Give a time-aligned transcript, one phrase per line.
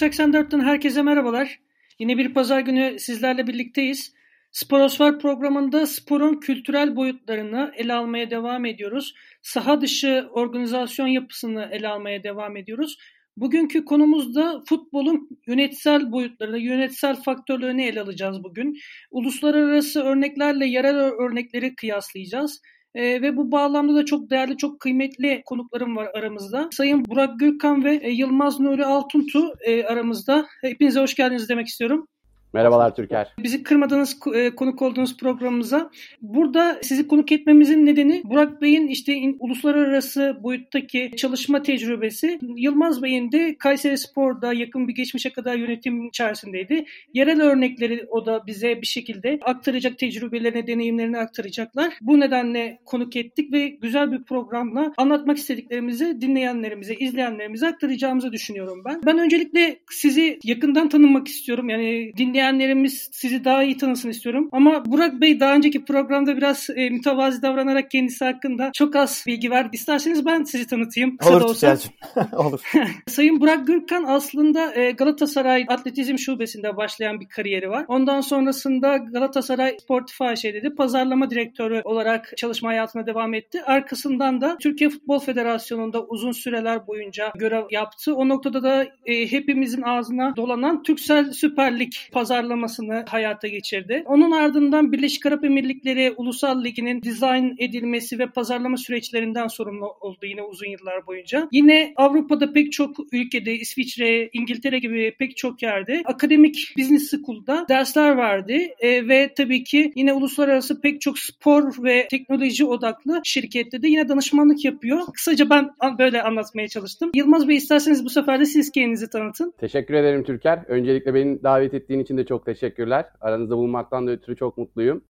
[0.00, 1.60] 384'ten herkese merhabalar.
[1.98, 4.14] Yine bir pazar günü sizlerle birlikteyiz.
[4.52, 9.14] Sporosfer programında sporun kültürel boyutlarını ele almaya devam ediyoruz.
[9.42, 12.98] Saha dışı organizasyon yapısını ele almaya devam ediyoruz.
[13.36, 18.78] Bugünkü konumuzda futbolun yönetsel boyutlarını, yönetsel faktörlerini ele alacağız bugün.
[19.10, 22.60] Uluslararası örneklerle yerel örnekleri kıyaslayacağız.
[22.94, 26.68] E, ve bu bağlamda da çok değerli, çok kıymetli konuklarım var aramızda.
[26.72, 30.46] Sayın Burak Gürkan ve e, Yılmaz Nuri Altuntu e, aramızda.
[30.60, 32.08] Hepinize hoş geldiniz demek istiyorum.
[32.52, 33.34] Merhabalar Türker.
[33.38, 35.90] Bizi kırmadığınız e, konuk olduğunuz programımıza.
[36.22, 42.38] Burada sizi konuk etmemizin nedeni Burak Bey'in işte uluslararası boyuttaki çalışma tecrübesi.
[42.56, 46.84] Yılmaz Bey'in de Kayseri Spor'da yakın bir geçmişe kadar yönetim içerisindeydi.
[47.14, 51.92] Yerel örnekleri o da bize bir şekilde aktaracak tecrübelerini, deneyimlerini aktaracaklar.
[52.00, 59.00] Bu nedenle konuk ettik ve güzel bir programla anlatmak istediklerimizi dinleyenlerimize, izleyenlerimize aktaracağımızı düşünüyorum ben.
[59.06, 61.68] Ben öncelikle sizi yakından tanımak istiyorum.
[61.68, 64.48] Yani dinleyen dinleyenlerimiz sizi daha iyi tanısın istiyorum.
[64.52, 69.50] Ama Burak Bey daha önceki programda biraz e, mütevazi davranarak kendisi hakkında çok az bilgi
[69.50, 69.68] verdi.
[69.72, 71.16] İsterseniz ben sizi tanıtayım.
[71.26, 71.76] Olur olsa.
[72.36, 72.60] Olur.
[73.06, 77.84] Sayın Burak Gürkan aslında e, Galatasaray Atletizm Şubesi'nde başlayan bir kariyeri var.
[77.88, 83.62] Ondan sonrasında Galatasaray Sportif AŞ'de de pazarlama direktörü olarak çalışma hayatına devam etti.
[83.62, 88.14] Arkasından da Türkiye Futbol Federasyonu'nda uzun süreler boyunca görev yaptı.
[88.14, 94.02] O noktada da e, hepimizin ağzına dolanan Türksel Süper Lig pazarlama pazarlamasını hayata geçirdi.
[94.06, 100.42] Onun ardından Birleşik Arap Emirlikleri Ulusal Ligi'nin dizayn edilmesi ve pazarlama süreçlerinden sorumlu oldu yine
[100.42, 101.48] uzun yıllar boyunca.
[101.52, 108.16] Yine Avrupa'da pek çok ülkede, İsviçre, İngiltere gibi pek çok yerde akademik business school'da dersler
[108.16, 113.88] verdi e, ve tabii ki yine uluslararası pek çok spor ve teknoloji odaklı şirkette de
[113.88, 115.00] yine danışmanlık yapıyor.
[115.14, 117.10] Kısaca ben böyle anlatmaya çalıştım.
[117.14, 119.54] Yılmaz Bey isterseniz bu sefer de siz kendinizi tanıtın.
[119.60, 120.64] Teşekkür ederim Türker.
[120.68, 123.06] Öncelikle beni davet ettiğin için de çok teşekkürler.
[123.20, 125.04] Aranızda bulunmaktan da ötürü çok mutluyum.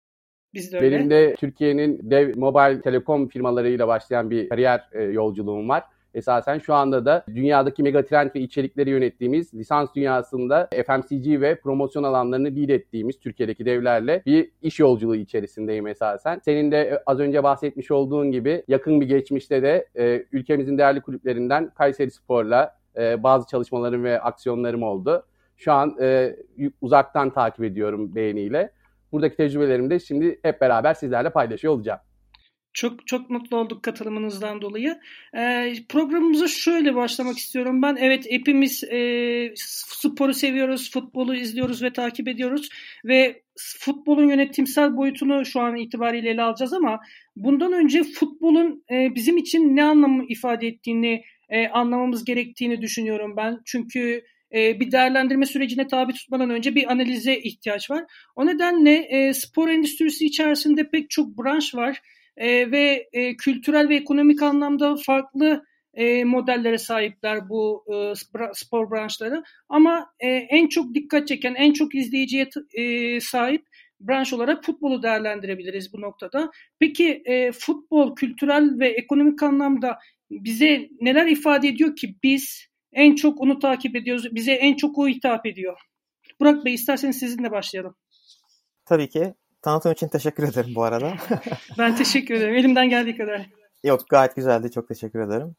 [0.55, 0.91] Biz de öyle.
[0.91, 5.85] Benim de Türkiye'nin dev mobil telekom firmalarıyla başlayan bir kariyer e, yolculuğum var.
[6.15, 12.57] Esasen şu anda da dünyadaki megatrend ve içerikleri yönettiğimiz lisans dünyasında FMCG ve promosyon alanlarını
[12.57, 16.41] lead ettiğimiz Türkiye'deki devlerle bir iş yolculuğu içerisindeyim esasen.
[16.45, 21.01] Senin de e, az önce bahsetmiş olduğun gibi yakın bir geçmişte de e, ülkemizin değerli
[21.01, 25.25] kulüplerinden Kayseri Spor'la e, bazı çalışmalarım ve aksiyonlarım oldu.
[25.59, 26.37] Şu an e,
[26.81, 28.73] uzaktan takip ediyorum beğeniyle.
[29.13, 32.01] Buradaki tecrübelerimi de şimdi hep beraber sizlerle paylaşıyor olacağım.
[32.73, 34.99] Çok çok mutlu olduk katılımınızdan dolayı.
[35.37, 37.97] Ee, programımıza şöyle başlamak istiyorum ben.
[37.97, 42.69] Evet hepimiz e, sporu seviyoruz, futbolu izliyoruz ve takip ediyoruz
[43.05, 43.43] ve
[43.81, 47.01] futbolun yönetimsel boyutunu şu an itibariyle ele alacağız ama
[47.37, 53.61] bundan önce futbolun e, bizim için ne anlamı ifade ettiğini e, anlamamız gerektiğini düşünüyorum ben.
[53.65, 54.23] Çünkü
[54.55, 58.05] e, bir değerlendirme sürecine tabi tutmadan önce bir analize ihtiyaç var.
[58.37, 62.03] O nedenle e, spor endüstrisi içerisinde pek çok branş var
[62.37, 65.65] e, ve e, kültürel ve ekonomik anlamda farklı
[66.25, 67.85] modellere sahipler bu
[68.53, 69.43] spor branşları.
[69.69, 72.49] Ama en çok dikkat çeken, en çok izleyiciye
[73.21, 73.67] sahip
[74.01, 76.51] branş olarak futbolu değerlendirebiliriz bu noktada.
[76.79, 77.23] Peki
[77.59, 79.99] futbol kültürel ve ekonomik anlamda
[80.31, 84.34] bize neler ifade ediyor ki biz en çok onu takip ediyoruz.
[84.34, 85.78] Bize en çok o hitap ediyor.
[86.41, 87.94] Burak Bey isterseniz sizinle başlayalım.
[88.84, 89.34] Tabii ki.
[89.62, 91.15] Tanıtım için teşekkür ederim bu arada.
[91.78, 92.54] ben teşekkür ederim.
[92.54, 93.47] Elimden geldiği kadar.
[93.84, 94.71] Yok gayet güzeldi.
[94.71, 95.56] Çok teşekkür ederim.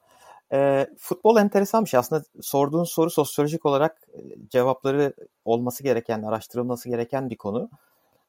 [0.53, 1.97] E, futbol enteresan bir şey.
[1.97, 4.19] Aslında sorduğun soru sosyolojik olarak e,
[4.49, 5.13] cevapları
[5.45, 7.69] olması gereken, araştırılması gereken bir konu.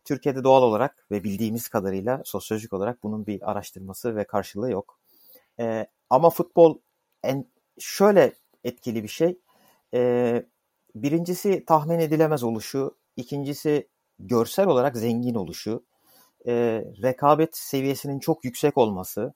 [0.05, 4.99] Türkiye'de doğal olarak ve bildiğimiz kadarıyla sosyolojik olarak bunun bir araştırması ve karşılığı yok.
[5.61, 6.79] E, ama futbol
[7.23, 7.47] en,
[7.79, 8.33] şöyle
[8.65, 9.39] etkili bir şey.
[9.95, 10.43] E,
[10.95, 15.85] birincisi tahmin edilemez oluşu, ikincisi görsel olarak zengin oluşu,
[16.47, 16.53] e,
[17.03, 19.35] rekabet seviyesinin çok yüksek olması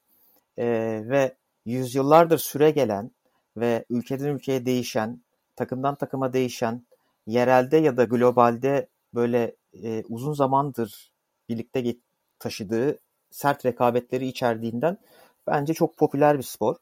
[0.58, 0.66] e,
[1.08, 3.10] ve yüzyıllardır süre gelen
[3.56, 5.22] ve ülkeden ülkeye değişen,
[5.56, 6.86] takımdan takıma değişen,
[7.26, 11.12] yerelde ya da globalde böyle e, uzun zamandır
[11.48, 11.96] birlikte
[12.38, 12.98] taşıdığı
[13.30, 14.98] sert rekabetleri içerdiğinden
[15.46, 16.76] bence çok popüler bir spor.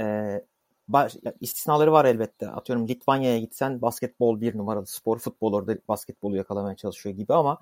[0.00, 0.04] E,
[1.40, 2.48] istisnaları var elbette.
[2.50, 5.18] Atıyorum Litvanya'ya gitsen basketbol bir numaralı spor.
[5.18, 7.58] Futbol orada basketbolu yakalamaya çalışıyor gibi ama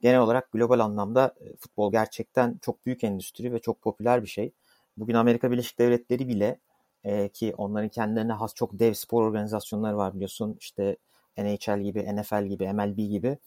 [0.00, 4.52] genel olarak global anlamda e, futbol gerçekten çok büyük endüstri ve çok popüler bir şey.
[4.96, 6.58] Bugün Amerika Birleşik Devletleri bile
[7.04, 10.56] e, ki onların kendilerine has çok dev spor organizasyonları var biliyorsun.
[10.60, 10.96] İşte
[11.38, 13.38] NHL gibi, NFL gibi, MLB gibi.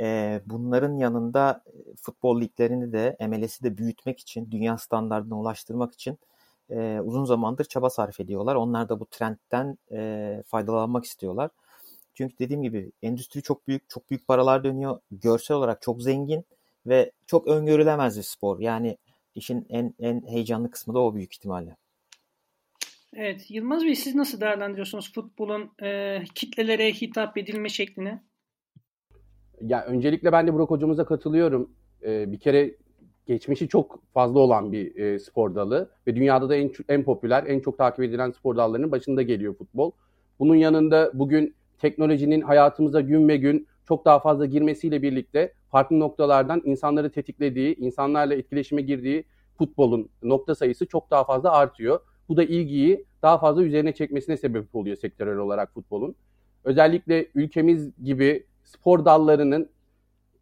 [0.00, 6.18] E, bunların yanında e, futbol liglerini de MLS'i de büyütmek için, dünya standartına ulaştırmak için
[6.70, 8.54] e, uzun zamandır çaba sarf ediyorlar.
[8.54, 11.50] Onlar da bu trendten e, faydalanmak istiyorlar.
[12.14, 15.00] Çünkü dediğim gibi endüstri çok büyük, çok büyük paralar dönüyor.
[15.10, 16.44] Görsel olarak çok zengin
[16.86, 18.60] ve çok öngörülemez bir spor.
[18.60, 18.98] Yani
[19.34, 21.76] işin en en heyecanlı kısmı da o büyük ihtimalle.
[23.14, 28.20] Evet, Yılmaz Bey siz nasıl değerlendiriyorsunuz futbolun e, kitlelere hitap edilme şeklini?
[29.60, 31.70] Ya öncelikle ben de Burak hocamıza katılıyorum.
[32.02, 32.74] Ee, bir kere
[33.26, 37.60] geçmişi çok fazla olan bir e, spor dalı ve dünyada da en en popüler, en
[37.60, 39.90] çok takip edilen spor dallarının başında geliyor futbol.
[40.38, 46.62] Bunun yanında bugün teknolojinin hayatımıza gün ve gün çok daha fazla girmesiyle birlikte farklı noktalardan
[46.64, 49.24] insanları tetiklediği, insanlarla etkileşime girdiği
[49.58, 52.00] futbolun nokta sayısı çok daha fazla artıyor.
[52.28, 56.14] Bu da ilgiyi daha fazla üzerine çekmesine sebep oluyor sektörel olarak futbolun.
[56.64, 59.68] Özellikle ülkemiz gibi spor dallarının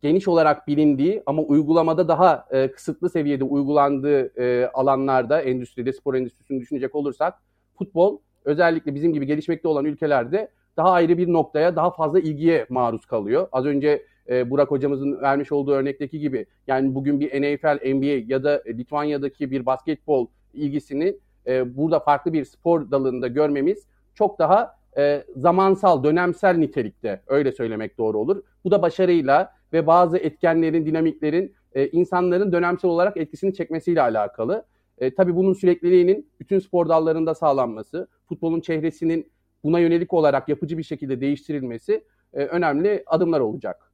[0.04, 6.60] geniş olarak bilindiği ama uygulamada daha e, kısıtlı seviyede uygulandığı e, alanlarda, endüstride, spor endüstrisini
[6.60, 7.34] düşünecek olursak
[7.78, 13.06] futbol özellikle bizim gibi gelişmekte olan ülkelerde daha ayrı bir noktaya, daha fazla ilgiye maruz
[13.06, 13.48] kalıyor.
[13.52, 18.44] Az önce e, Burak hocamızın vermiş olduğu örnekteki gibi yani bugün bir NFL, NBA ya
[18.44, 21.16] da Litvanya'daki bir basketbol ilgisini
[21.46, 27.98] e, burada farklı bir spor dalında görmemiz çok daha e, zamansal, dönemsel nitelikte öyle söylemek
[27.98, 28.42] doğru olur.
[28.64, 34.64] Bu da başarıyla ve bazı etkenlerin, dinamiklerin e, insanların dönemsel olarak etkisini çekmesiyle alakalı.
[34.98, 39.32] E, tabii bunun sürekliliğinin bütün spor dallarında sağlanması, futbolun çehresinin
[39.64, 42.04] buna yönelik olarak yapıcı bir şekilde değiştirilmesi
[42.34, 43.90] e, önemli adımlar olacak.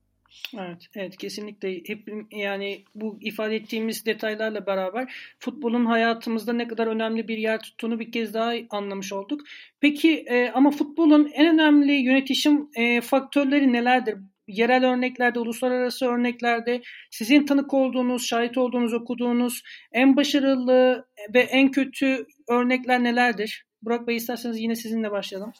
[0.58, 7.28] Evet, evet kesinlikle hep yani bu ifade ettiğimiz detaylarla beraber futbolun hayatımızda ne kadar önemli
[7.28, 9.40] bir yer tuttuğunu bir kez daha anlamış olduk.
[9.80, 14.16] Peki e, ama futbolun en önemli yönetişim e, faktörleri nelerdir?
[14.50, 19.62] Yerel örneklerde, uluslararası örneklerde sizin tanık olduğunuz, şahit olduğunuz, okuduğunuz
[19.92, 23.66] en başarılı ve en kötü örnekler nelerdir?
[23.82, 25.52] Burak Bey isterseniz yine sizinle başlayalım.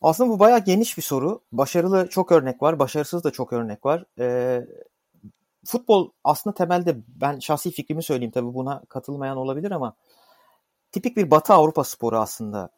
[0.00, 1.40] Aslında bu bayağı geniş bir soru.
[1.52, 4.04] Başarılı çok örnek var, başarısız da çok örnek var.
[4.18, 4.60] Ee,
[5.66, 9.96] futbol aslında temelde ben şahsi fikrimi söyleyeyim tabii buna katılmayan olabilir ama
[10.92, 12.70] tipik bir Batı Avrupa sporu aslında.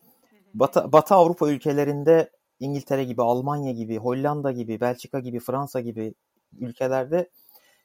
[0.55, 2.31] Batı, Batı Avrupa ülkelerinde
[2.61, 6.15] İngiltere gibi, Almanya gibi, Hollanda gibi, Belçika gibi, Fransa gibi
[6.59, 7.31] ülkelerde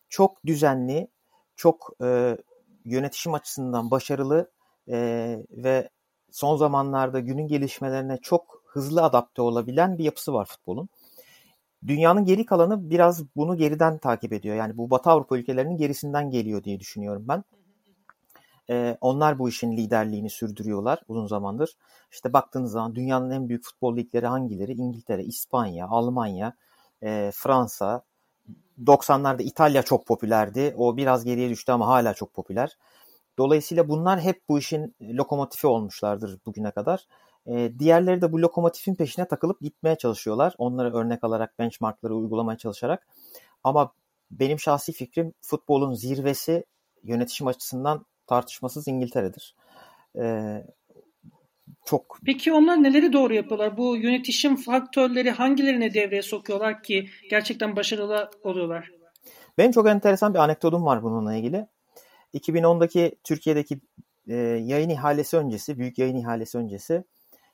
[0.09, 1.07] çok düzenli,
[1.55, 2.37] çok e,
[2.85, 4.51] yönetişim açısından başarılı
[4.87, 4.97] e,
[5.51, 5.89] ve
[6.31, 10.89] son zamanlarda günün gelişmelerine çok hızlı adapte olabilen bir yapısı var futbolun.
[11.87, 14.55] Dünyanın geri kalanı biraz bunu geriden takip ediyor.
[14.55, 17.43] Yani bu Batı Avrupa ülkelerinin gerisinden geliyor diye düşünüyorum ben.
[18.69, 21.77] Ee, onlar bu işin liderliğini sürdürüyorlar uzun zamandır.
[22.11, 24.71] İşte baktığınız zaman dünyanın en büyük futbol ligleri hangileri?
[24.71, 26.53] İngiltere, İspanya, Almanya,
[27.03, 28.03] e, Fransa.
[28.85, 30.75] 90'larda İtalya çok popülerdi.
[30.77, 32.77] O biraz geriye düştü ama hala çok popüler.
[33.37, 37.07] Dolayısıyla bunlar hep bu işin lokomotifi olmuşlardır bugüne kadar.
[37.45, 40.55] E, diğerleri de bu lokomotifin peşine takılıp gitmeye çalışıyorlar.
[40.57, 43.07] Onları örnek alarak benchmarkları uygulamaya çalışarak.
[43.63, 43.93] Ama
[44.31, 46.65] benim şahsi fikrim futbolun zirvesi
[47.03, 49.55] yönetişim açısından tartışmasız İngiltere'dir.
[50.15, 50.55] E,
[51.85, 52.19] çok.
[52.25, 53.77] Peki onlar neleri doğru yapıyorlar?
[53.77, 58.91] Bu yönetişim faktörleri hangilerine devreye sokuyorlar ki gerçekten başarılı oluyorlar?
[59.57, 61.67] Benim çok enteresan bir anekdotum var bununla ilgili.
[62.33, 63.79] 2010'daki Türkiye'deki
[64.27, 67.03] e, yayın ihalesi öncesi, büyük yayın ihalesi öncesi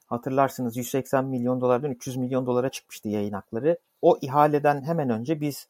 [0.08, 3.78] Hatırlarsınız 180 milyon dolardan 300 milyon dolara çıkmıştı yayın hakları.
[4.02, 5.68] O ihaleden hemen önce biz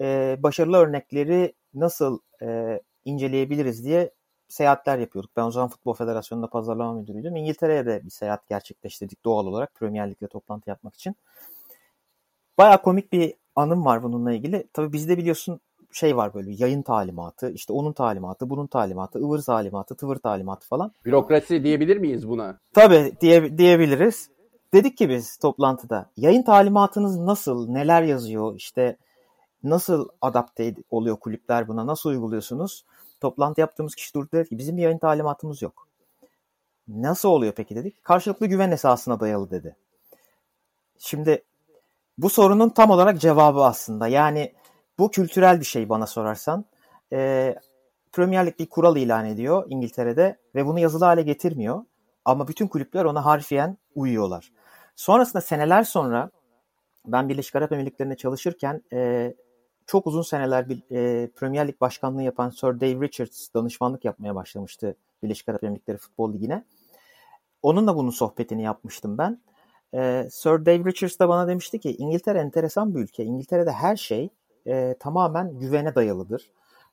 [0.00, 4.10] e, başarılı örnekleri nasıl e, inceleyebiliriz diye
[4.48, 5.30] seyahatler yapıyorduk.
[5.36, 7.36] Ben o zaman Futbol Federasyonu'nda pazarlama müdürüydüm.
[7.36, 11.16] İngiltere'ye de bir seyahat gerçekleştirdik doğal olarak Premier Lig'le toplantı yapmak için.
[12.58, 14.68] Baya komik bir anım var bununla ilgili.
[14.72, 15.60] Tabii bizde biliyorsun
[15.92, 20.92] şey var böyle yayın talimatı, işte onun talimatı, bunun talimatı, ıvır talimatı, tıvır talimatı falan.
[21.04, 22.58] Bürokrasi diyebilir miyiz buna?
[22.74, 24.30] Tabii diye, diyebiliriz.
[24.74, 28.96] Dedik ki biz toplantıda yayın talimatınız nasıl, neler yazıyor, işte
[29.62, 32.84] nasıl adapte oluyor kulüpler buna, nasıl uyguluyorsunuz?
[33.20, 35.88] Toplantı yaptığımız kişi durdu dedi ki bizim bir yayın talimatımız yok.
[36.88, 38.04] Nasıl oluyor peki dedik.
[38.04, 39.76] Karşılıklı güven esasına dayalı dedi.
[40.98, 41.44] Şimdi
[42.18, 44.08] bu sorunun tam olarak cevabı aslında.
[44.08, 44.52] Yani
[44.98, 46.64] bu kültürel bir şey bana sorarsan.
[47.12, 47.54] E,
[48.12, 51.84] Premier Lig bir kural ilan ediyor İngiltere'de ve bunu yazılı hale getirmiyor.
[52.24, 54.52] Ama bütün kulüpler ona harfiyen uyuyorlar.
[54.96, 56.30] Sonrasında seneler sonra
[57.06, 59.34] ben Birleşik Arap Emirlikleri'nde çalışırken e,
[59.88, 64.96] çok uzun seneler bir, e, Premier Lig başkanlığı yapan Sir Dave Richards danışmanlık yapmaya başlamıştı
[65.22, 66.64] Birleşik Arap Emirlikleri Futbol Ligi'ne.
[67.62, 69.40] Onunla bunun sohbetini yapmıştım ben.
[69.94, 73.24] E, Sir Dave Richards da bana demişti ki İngiltere enteresan bir ülke.
[73.24, 74.28] İngiltere'de her şey
[74.66, 76.50] e, tamamen güvene dayalıdır.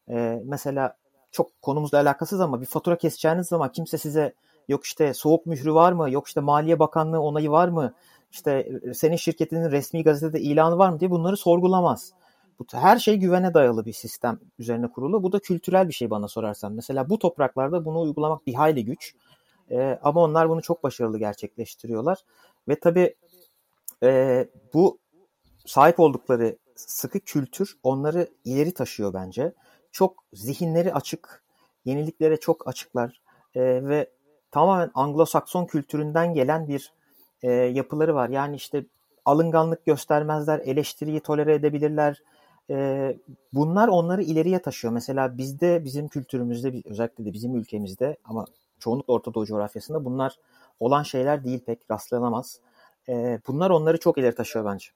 [0.09, 0.97] E, mesela
[1.31, 4.33] çok konumuzla alakasız ama bir fatura keseceğiniz zaman kimse size
[4.67, 7.93] yok işte soğuk mührü var mı, yok işte Maliye Bakanlığı onayı var mı,
[8.31, 12.13] işte senin şirketinin resmi gazetede ilanı var mı diye bunları sorgulamaz.
[12.59, 15.23] Bu her şey güvene dayalı bir sistem üzerine kurulu.
[15.23, 16.73] Bu da kültürel bir şey bana sorarsan.
[16.73, 19.15] Mesela bu topraklarda bunu uygulamak bir hayli güç.
[19.71, 22.17] E, ama onlar bunu çok başarılı gerçekleştiriyorlar.
[22.67, 23.15] Ve tabii
[24.03, 24.99] e, bu
[25.65, 29.53] sahip oldukları sıkı kültür onları ileri taşıyor bence.
[29.91, 31.43] Çok zihinleri açık,
[31.85, 33.21] yeniliklere çok açıklar
[33.55, 34.09] e, ve
[34.51, 36.93] tamamen Anglo-Sakson kültüründen gelen bir
[37.43, 38.29] e, yapıları var.
[38.29, 38.85] Yani işte
[39.25, 42.21] alınganlık göstermezler, eleştiriyi tolere edebilirler.
[42.69, 43.17] E,
[43.53, 44.93] bunlar onları ileriye taşıyor.
[44.93, 48.45] Mesela bizde, bizim kültürümüzde, özellikle de bizim ülkemizde ama
[48.79, 50.39] çoğunlukla Orta Doğu coğrafyasında bunlar
[50.79, 52.61] olan şeyler değil pek rastlanamaz.
[53.09, 54.87] E, bunlar onları çok ileri taşıyor bence.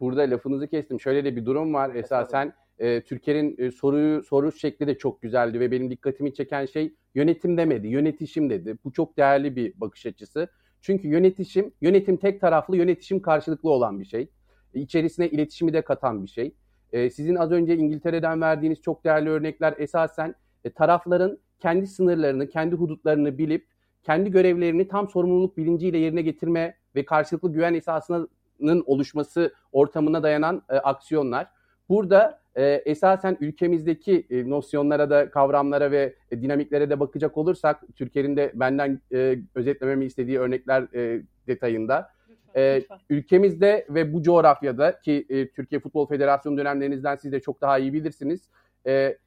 [0.00, 1.00] Burada lafınızı kestim.
[1.00, 1.94] Şöyle de bir durum var.
[1.94, 6.94] Esasen e, Türkiye'nin e, soruyu soru şekli de çok güzeldi ve benim dikkatimi çeken şey
[7.14, 8.78] yönetim demedi, yönetişim dedi.
[8.84, 10.48] Bu çok değerli bir bakış açısı.
[10.80, 14.30] Çünkü yönetişim, yönetim tek taraflı, yönetişim karşılıklı olan bir şey.
[14.74, 16.54] İçerisine iletişimi de katan bir şey.
[16.92, 22.76] E, sizin az önce İngiltere'den verdiğiniz çok değerli örnekler esasen e, tarafların kendi sınırlarını, kendi
[22.76, 23.66] hudutlarını bilip
[24.02, 30.74] kendi görevlerini tam sorumluluk bilinciyle yerine getirme ve karşılıklı güven esasının oluşması ortamına dayanan e,
[30.74, 31.46] aksiyonlar.
[31.88, 38.36] Burada e, esasen ülkemizdeki e, nosyonlara da kavramlara ve e, dinamiklere de bakacak olursak Türkiye'nin
[38.36, 42.10] de benden e, özetlememi istediği örnekler e, detayında
[42.56, 47.78] e, ülkemizde ve bu coğrafyada ki e, Türkiye Futbol Federasyonu dönemlerinizden siz de çok daha
[47.78, 48.48] iyi bilirsiniz.
[48.86, 49.18] E,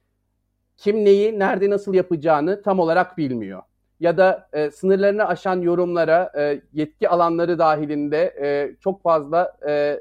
[0.76, 3.62] kim neyi nerede nasıl yapacağını tam olarak bilmiyor.
[4.00, 10.00] Ya da e, sınırlarını aşan yorumlara e, yetki alanları dahilinde e, çok fazla e,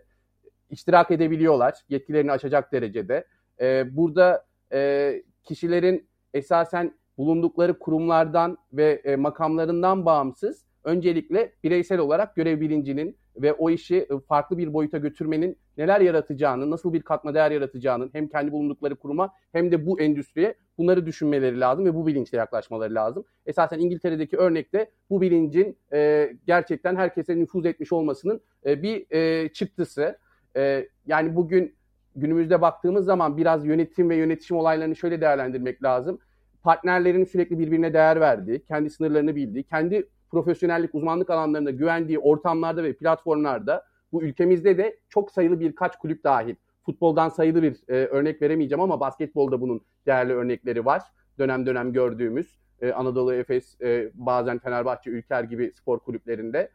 [0.69, 3.27] iştirak edebiliyorlar yetkilerini aşacak derecede.
[3.61, 12.59] E, burada e, kişilerin esasen bulundukları kurumlardan ve e, makamlarından bağımsız öncelikle bireysel olarak görev
[12.59, 18.09] bilincinin ve o işi farklı bir boyuta götürmenin neler yaratacağını, nasıl bir katma değer yaratacağının
[18.13, 22.95] hem kendi bulundukları kuruma hem de bu endüstriye bunları düşünmeleri lazım ve bu bilinçle yaklaşmaları
[22.95, 23.25] lazım.
[23.45, 30.17] Esasen İngiltere'deki örnekte bu bilincin e, gerçekten herkese nüfuz etmiş olmasının e, bir e, çıktısı.
[30.55, 31.75] E, yani bugün
[32.15, 36.19] günümüzde baktığımız zaman biraz yönetim ve yönetişim olaylarını şöyle değerlendirmek lazım.
[36.63, 42.93] Partnerlerin sürekli birbirine değer verdiği, kendi sınırlarını bildiği, kendi profesyonellik, uzmanlık alanlarında güvendiği ortamlarda ve
[42.93, 46.55] platformlarda bu ülkemizde de çok sayılı birkaç kulüp dahil.
[46.85, 51.01] Futboldan sayılı bir e, örnek veremeyeceğim ama basketbolda bunun değerli örnekleri var.
[51.39, 56.69] Dönem dönem gördüğümüz e, Anadolu Efes, e, bazen Fenerbahçe, Ülker gibi spor kulüplerinde.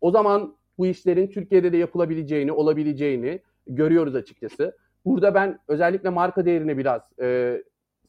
[0.00, 4.76] O zaman bu işlerin Türkiye'de de yapılabileceğini, olabileceğini görüyoruz açıkçası.
[5.04, 7.62] Burada ben özellikle marka değerine biraz e,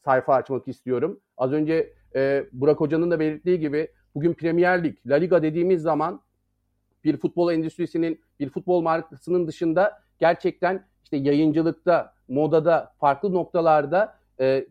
[0.04, 1.20] sayfa açmak istiyorum.
[1.36, 6.20] Az önce e, Burak Hoca'nın da belirttiği gibi bugün Premier Lig, La Liga dediğimiz zaman
[7.04, 14.66] bir futbol endüstrisinin, bir futbol markasının dışında gerçekten işte yayıncılıkta, modada, farklı noktalarda e,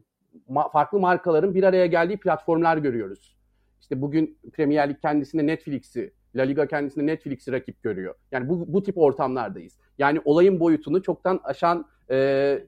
[0.49, 3.35] ma- farklı markaların bir araya geldiği platformlar görüyoruz.
[3.81, 8.15] İşte bugün Premier Lig kendisinde Netflix'i, La Liga kendisinde Netflix'i rakip görüyor.
[8.31, 9.77] Yani bu, bu tip ortamlardayız.
[9.97, 12.59] Yani olayın boyutunu çoktan aşan e,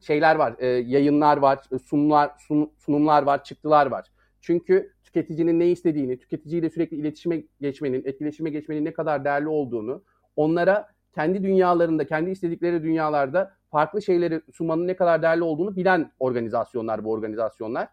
[0.00, 4.06] şeyler var, e, yayınlar var, sunumlar, sun, sunumlar var, çıktılar var.
[4.40, 10.02] Çünkü tüketicinin ne istediğini, tüketiciyle sürekli iletişime geçmenin, etkileşime geçmenin ne kadar değerli olduğunu,
[10.36, 17.04] onlara kendi dünyalarında, kendi istedikleri dünyalarda farklı şeyleri sunmanın ne kadar değerli olduğunu bilen organizasyonlar
[17.04, 17.88] bu organizasyonlar.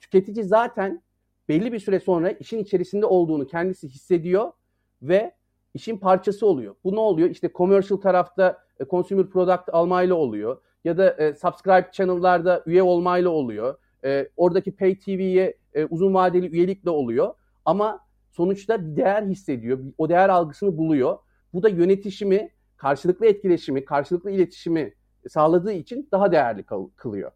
[0.00, 1.02] Tüketici zaten
[1.48, 4.52] belli bir süre sonra işin içerisinde olduğunu kendisi hissediyor
[5.02, 5.34] ve
[5.74, 6.74] işin parçası oluyor.
[6.84, 7.30] Bu ne oluyor?
[7.30, 13.30] İşte commercial tarafta e, consumer product almayla oluyor ya da e, subscribe channel'larda üye olmayla
[13.30, 13.78] oluyor.
[14.06, 17.34] E, oradaki pay TV'ye e, uzun vadeli üyelikle oluyor.
[17.64, 18.00] Ama
[18.32, 19.78] sonuçta bir değer hissediyor.
[19.98, 21.18] O değer algısını buluyor.
[21.52, 24.94] Bu da yönetişimi, karşılıklı etkileşimi, karşılıklı iletişimi
[25.28, 26.64] sağladığı için daha değerli
[26.96, 27.32] kılıyor.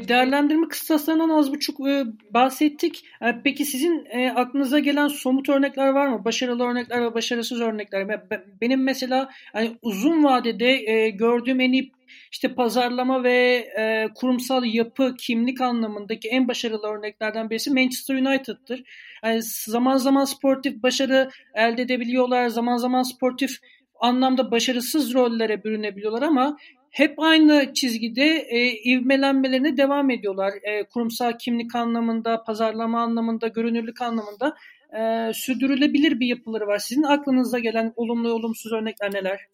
[0.00, 3.04] Değerlendirme kıstaslarından az buçuk e, bahsettik.
[3.22, 6.24] E, peki sizin e, aklınıza gelen somut örnekler var mı?
[6.24, 8.20] Başarılı örnekler ve başarısız örnekler.
[8.60, 11.92] Benim mesela hani uzun vadede gördüğüm en iyi
[12.32, 13.68] işte pazarlama ve
[14.14, 18.82] kurumsal yapı, kimlik anlamındaki en başarılı örneklerden birisi Manchester United'tır.
[19.24, 23.58] Yani zaman zaman sportif başarı elde edebiliyorlar, zaman zaman sportif
[24.00, 26.56] anlamda başarısız rollere bürünebiliyorlar ama
[26.94, 30.52] hep aynı çizgide e, ivmelenmelerine devam ediyorlar.
[30.62, 34.56] E, kurumsal kimlik anlamında, pazarlama anlamında, görünürlük anlamında
[34.98, 36.78] e, sürdürülebilir bir yapıları var.
[36.78, 39.48] Sizin aklınıza gelen olumlu olumsuz örnekler neler?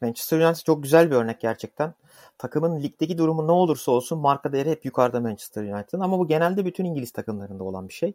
[0.00, 1.94] Manchester United çok güzel bir örnek gerçekten.
[2.38, 6.64] Takımın ligdeki durumu ne olursa olsun marka değeri hep yukarıda Manchester United'ın ama bu genelde
[6.64, 8.12] bütün İngiliz takımlarında olan bir şey.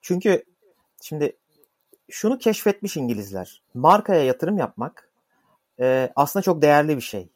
[0.00, 0.44] Çünkü
[1.02, 1.36] şimdi
[2.10, 3.62] şunu keşfetmiş İngilizler.
[3.74, 5.10] Markaya yatırım yapmak
[5.80, 7.28] e, aslında çok değerli bir şey.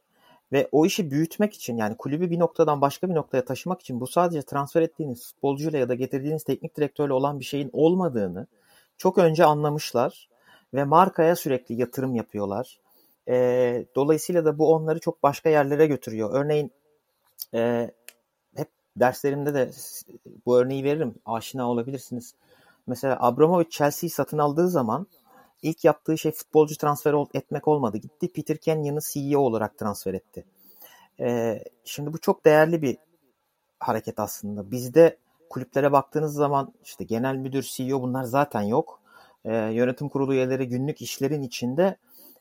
[0.53, 4.07] Ve o işi büyütmek için yani kulübü bir noktadan başka bir noktaya taşımak için bu
[4.07, 8.47] sadece transfer ettiğiniz futbolcuyla ya da getirdiğiniz teknik direktörle olan bir şeyin olmadığını
[8.99, 10.29] çok önce anlamışlar
[10.75, 12.81] ve markaya sürekli yatırım yapıyorlar.
[13.29, 16.31] E, dolayısıyla da bu onları çok başka yerlere götürüyor.
[16.33, 16.73] Örneğin
[17.55, 17.91] e,
[18.57, 19.71] hep derslerimde de
[20.47, 21.15] bu örneği veririm.
[21.27, 22.35] Aşina olabilirsiniz.
[22.87, 25.07] Mesela Abramovich Chelsea'yi satın aldığı zaman
[25.63, 27.97] ilk yaptığı şey futbolcu transfer etmek olmadı.
[27.97, 30.45] Gitti Peter Kenyon'ı CEO olarak transfer etti.
[31.21, 32.97] Ee, şimdi bu çok değerli bir
[33.81, 34.71] hareket aslında.
[34.71, 35.17] Bizde
[35.51, 39.01] kulüplere baktığınız zaman işte genel müdür, CEO bunlar zaten yok.
[39.45, 41.97] Ee, yönetim kurulu üyeleri günlük işlerin içinde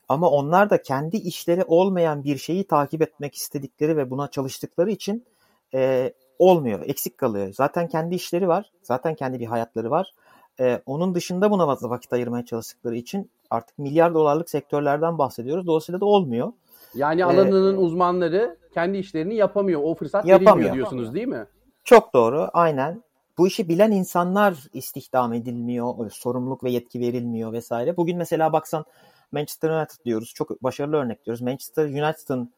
[0.09, 5.25] ama onlar da kendi işleri olmayan bir şeyi takip etmek istedikleri ve buna çalıştıkları için
[5.73, 7.53] e, olmuyor, eksik kalıyor.
[7.53, 10.13] Zaten kendi işleri var, zaten kendi bir hayatları var.
[10.59, 15.67] E, onun dışında buna vakit ayırmaya çalıştıkları için artık milyar dolarlık sektörlerden bahsediyoruz.
[15.67, 16.53] Dolayısıyla da olmuyor.
[16.95, 19.81] Yani ee, alanının ee, uzmanları kendi işlerini yapamıyor.
[19.83, 20.55] O fırsat yapamıyor.
[20.55, 21.45] verilmiyor diyorsunuz değil mi?
[21.83, 22.49] Çok doğru.
[22.53, 23.03] Aynen.
[23.37, 27.97] Bu işi bilen insanlar istihdam edilmiyor, sorumluluk ve yetki verilmiyor vesaire.
[27.97, 28.85] Bugün mesela baksan
[29.31, 30.33] Manchester United diyoruz.
[30.35, 31.41] Çok başarılı örnek diyoruz.
[31.41, 32.53] Manchester United'ın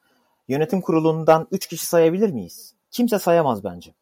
[0.47, 2.73] yönetim kurulundan 3 kişi sayabilir miyiz?
[2.91, 3.93] Kimse sayamaz bence.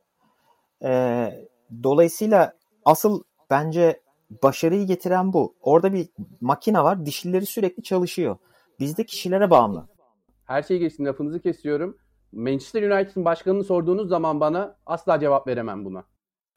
[0.84, 1.48] Ee,
[1.84, 2.54] dolayısıyla
[2.86, 4.02] asıl bence
[4.44, 5.56] başarıyı getiren bu.
[5.62, 6.10] Orada bir
[6.42, 7.06] makine var.
[7.06, 8.38] Dişlileri sürekli çalışıyor.
[8.80, 9.88] Bizde kişilere bağımlı.
[10.46, 11.98] Her şeyi geçtim lafınızı kesiyorum.
[12.32, 16.04] Manchester United'ın başkanını sorduğunuz zaman bana asla cevap veremem buna.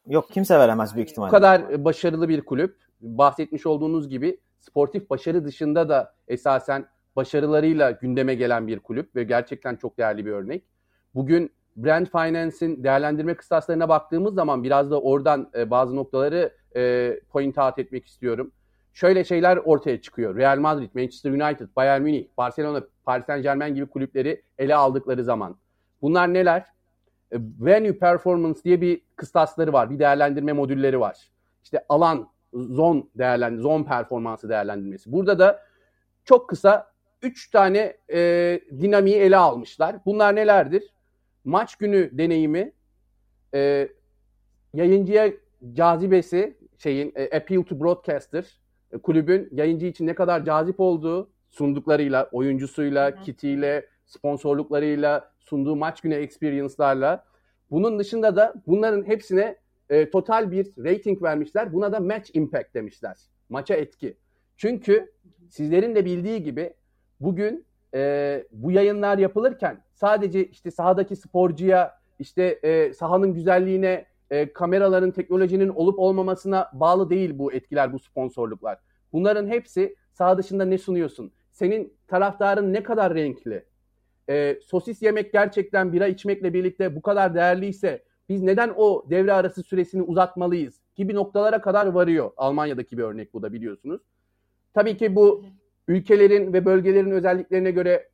[0.07, 1.29] Yok kimse veremez büyük ihtimalle.
[1.29, 2.77] Bu kadar başarılı bir kulüp.
[3.01, 9.77] Bahsetmiş olduğunuz gibi sportif başarı dışında da esasen başarılarıyla gündeme gelen bir kulüp ve gerçekten
[9.77, 10.64] çok değerli bir örnek.
[11.14, 11.53] Bugün
[11.84, 17.78] Brand Finance'in değerlendirme kıstaslarına baktığımız zaman biraz da oradan e, bazı noktaları e, point out
[17.78, 18.52] etmek istiyorum.
[18.92, 20.36] Şöyle şeyler ortaya çıkıyor.
[20.36, 25.56] Real Madrid, Manchester United, Bayern Münih, Barcelona, Paris Saint Germain gibi kulüpleri ele aldıkları zaman.
[26.02, 26.64] Bunlar neler?
[27.32, 29.90] E, venue performance diye bir kıstasları var.
[29.90, 31.30] Bir değerlendirme modülleri var.
[31.64, 35.12] İşte alan, zone değerlendir, zone performansı değerlendirmesi.
[35.12, 35.62] Burada da
[36.24, 39.96] çok kısa 3 tane e, dinamiği ele almışlar.
[40.06, 40.97] Bunlar nelerdir?
[41.48, 42.72] Maç günü deneyimi,
[43.54, 43.88] e,
[44.74, 45.32] yayıncıya
[45.72, 48.61] cazibesi, şeyin e, appeal to broadcaster,
[48.92, 53.22] e, kulübün yayıncı için ne kadar cazip olduğu sunduklarıyla, oyuncusuyla, Hı-hı.
[53.22, 57.24] kitiyle, sponsorluklarıyla, sunduğu maç günü experience'larla.
[57.70, 59.56] Bunun dışında da bunların hepsine
[59.90, 61.72] e, total bir rating vermişler.
[61.72, 63.16] Buna da match impact demişler.
[63.48, 64.16] Maça etki.
[64.56, 65.12] Çünkü
[65.50, 66.74] sizlerin de bildiği gibi
[67.20, 75.11] bugün e, bu yayınlar yapılırken sadece işte sahadaki sporcuya işte e, sahanın güzelliğine e, kameraların
[75.11, 78.78] teknolojinin olup olmamasına bağlı değil bu etkiler bu sponsorluklar.
[79.12, 81.32] Bunların hepsi saha dışında ne sunuyorsun?
[81.52, 83.64] Senin taraftarın ne kadar renkli?
[84.28, 89.62] E, sosis yemek gerçekten bira içmekle birlikte bu kadar değerliyse biz neden o devre arası
[89.62, 92.30] süresini uzatmalıyız gibi noktalara kadar varıyor.
[92.37, 94.00] Almanya'daki bir örnek bu da biliyorsunuz.
[94.74, 95.44] Tabii ki bu
[95.88, 98.08] ülkelerin ve bölgelerin özelliklerine göre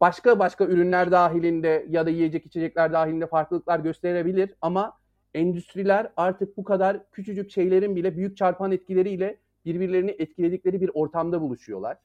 [0.00, 4.98] başka başka ürünler dahilinde ya da yiyecek içecekler dahilinde farklılıklar gösterebilir ama
[5.34, 11.98] endüstriler artık bu kadar küçücük şeylerin bile büyük çarpan etkileriyle birbirlerini etkiledikleri bir ortamda buluşuyorlar.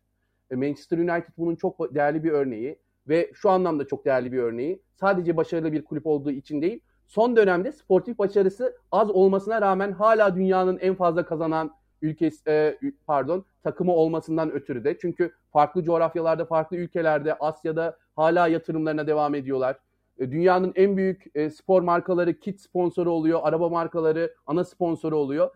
[0.51, 4.81] E, Manchester United bunun çok değerli bir örneği ve şu anlamda çok değerli bir örneği.
[4.95, 10.35] Sadece başarılı bir kulüp olduğu için değil, son dönemde sportif başarısı az olmasına rağmen hala
[10.35, 16.77] dünyanın en fazla kazanan ülkesi e, pardon takımı olmasından ötürü de çünkü farklı coğrafyalarda, farklı
[16.77, 19.77] ülkelerde, Asya'da hala yatırımlarına devam ediyorlar.
[20.19, 25.49] E, dünyanın en büyük e, spor markaları kit sponsoru oluyor, araba markaları ana sponsoru oluyor.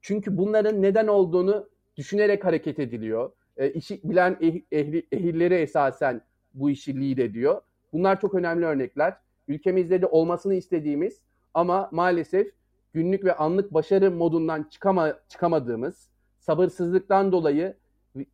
[0.00, 3.32] Çünkü bunların neden olduğunu düşünerek hareket ediliyor.
[3.56, 6.20] E, işi bilen eh, ehli, ehilleri esasen
[6.54, 7.60] bu işi lead ediyor.
[7.92, 9.16] Bunlar çok önemli örnekler.
[9.48, 11.20] Ülkemizde de olmasını istediğimiz
[11.54, 12.46] ama maalesef
[12.94, 17.74] günlük ve anlık başarı modundan çıkama, çıkamadığımız, sabırsızlıktan dolayı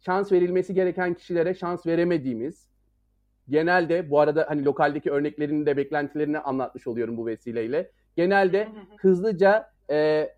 [0.00, 2.68] şans verilmesi gereken kişilere şans veremediğimiz,
[3.48, 7.90] genelde bu arada hani lokaldeki örneklerini de beklentilerini anlatmış oluyorum bu vesileyle.
[8.16, 10.30] Genelde hızlıca e,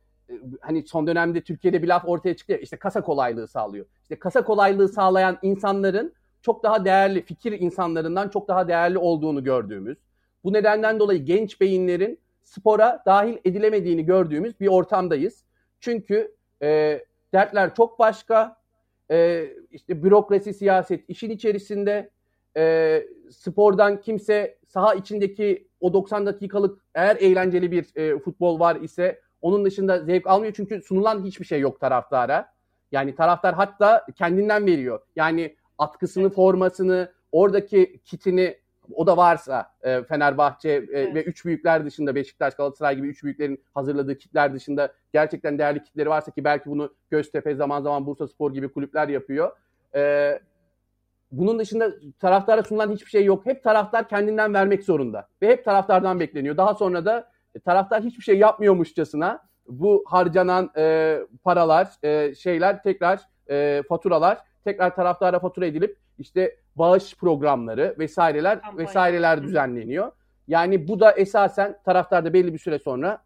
[0.61, 3.87] hani son dönemde Türkiye'de bir laf ortaya çıktı ya işte kasa kolaylığı sağlıyor.
[4.03, 9.99] İşte kasa kolaylığı sağlayan insanların çok daha değerli fikir insanlarından çok daha değerli olduğunu gördüğümüz.
[10.45, 15.45] Bu nedenden dolayı genç beyinlerin spora dahil edilemediğini gördüğümüz bir ortamdayız.
[15.81, 17.01] Çünkü e,
[17.35, 18.63] dertler çok başka.
[19.11, 22.11] E, işte bürokrasi, siyaset işin içerisinde
[22.57, 29.21] e, spordan kimse saha içindeki o 90 dakikalık eğer eğlenceli bir e, futbol var ise
[29.41, 32.53] onun dışında zevk almıyor çünkü sunulan hiçbir şey yok taraftara.
[32.93, 35.01] Yani taraftar hatta kendinden veriyor.
[35.17, 38.62] Yani atkısını, formasını, oradaki kitini
[38.95, 41.15] o da varsa e, Fenerbahçe e, evet.
[41.15, 46.09] ve üç büyükler dışında Beşiktaş, Galatasaray gibi üç büyüklerin hazırladığı kitler dışında gerçekten değerli kitleri
[46.11, 49.51] varsa ki belki bunu Göztepe zaman zaman Bursa Spor gibi kulüpler yapıyor.
[49.95, 50.41] E,
[51.33, 53.47] bunun dışında taraftara sunulan hiçbir şey yok.
[53.47, 56.57] Hep taraftar kendinden vermek zorunda ve hep taraftardan bekleniyor.
[56.57, 63.21] Daha sonra da e, taraftar hiçbir şey yapmıyormuşçasına bu harcanan e, paralar, e, şeyler tekrar
[63.51, 68.89] e, faturalar tekrar taraftara fatura edilip işte bağış programları vesaireler Kampanya.
[68.89, 70.13] vesaireler düzenleniyor.
[70.49, 73.25] Yani bu da esasen taraftarda belli bir süre sonra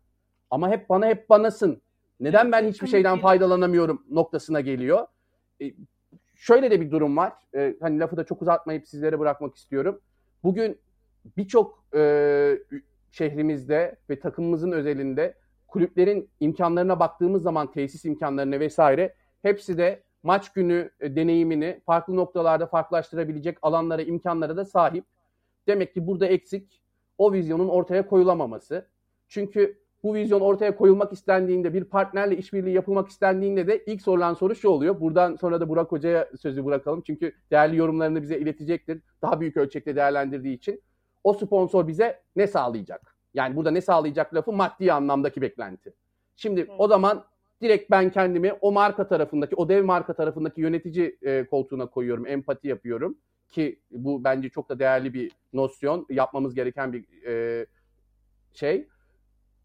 [0.50, 1.82] ama hep bana hep banasın.
[2.20, 5.06] Neden ben hiçbir şeyden faydalanamıyorum noktasına geliyor.
[5.62, 5.64] E,
[6.34, 7.32] şöyle de bir durum var.
[7.54, 10.00] E, hani lafı da çok uzatmayıp sizlere bırakmak istiyorum.
[10.44, 10.78] Bugün
[11.36, 12.58] birçok e,
[13.10, 15.34] şehrimizde ve takımımızın özelinde
[15.66, 22.66] kulüplerin imkanlarına baktığımız zaman tesis imkanlarına vesaire hepsi de maç günü e, deneyimini farklı noktalarda
[22.66, 25.04] farklılaştırabilecek alanlara, imkanlara da sahip.
[25.66, 26.82] Demek ki burada eksik
[27.18, 28.86] o vizyonun ortaya koyulamaması.
[29.28, 34.54] Çünkü bu vizyon ortaya koyulmak istendiğinde, bir partnerle işbirliği yapılmak istendiğinde de ilk sorulan soru
[34.54, 35.00] şu oluyor.
[35.00, 37.02] Buradan sonra da Burak Hoca'ya sözü bırakalım.
[37.06, 39.02] Çünkü değerli yorumlarını bize iletecektir.
[39.22, 40.82] Daha büyük ölçekte değerlendirdiği için.
[41.24, 43.16] O sponsor bize ne sağlayacak?
[43.34, 45.94] Yani burada ne sağlayacak lafı maddi anlamdaki beklenti.
[46.36, 47.24] Şimdi o zaman
[47.62, 52.68] direkt ben kendimi o marka tarafındaki, o dev marka tarafındaki yönetici e, koltuğuna koyuyorum, empati
[52.68, 53.18] yapıyorum.
[53.48, 57.66] Ki bu bence çok da değerli bir nosyon, yapmamız gereken bir e,
[58.52, 58.88] şey.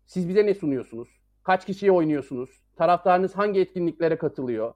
[0.05, 1.09] Siz bize ne sunuyorsunuz?
[1.43, 2.49] Kaç kişiye oynuyorsunuz?
[2.75, 4.73] Taraftarınız hangi etkinliklere katılıyor?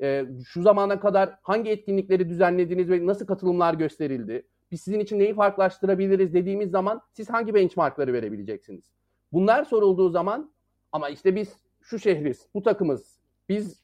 [0.00, 4.46] E, şu zamana kadar hangi etkinlikleri düzenlediniz ve nasıl katılımlar gösterildi?
[4.70, 8.84] Biz sizin için neyi farklılaştırabiliriz dediğimiz zaman siz hangi benchmarkları verebileceksiniz?
[9.32, 10.52] Bunlar sorulduğu zaman
[10.92, 11.56] ama işte biz
[11.90, 13.82] şu şehriz, bu takımız, biz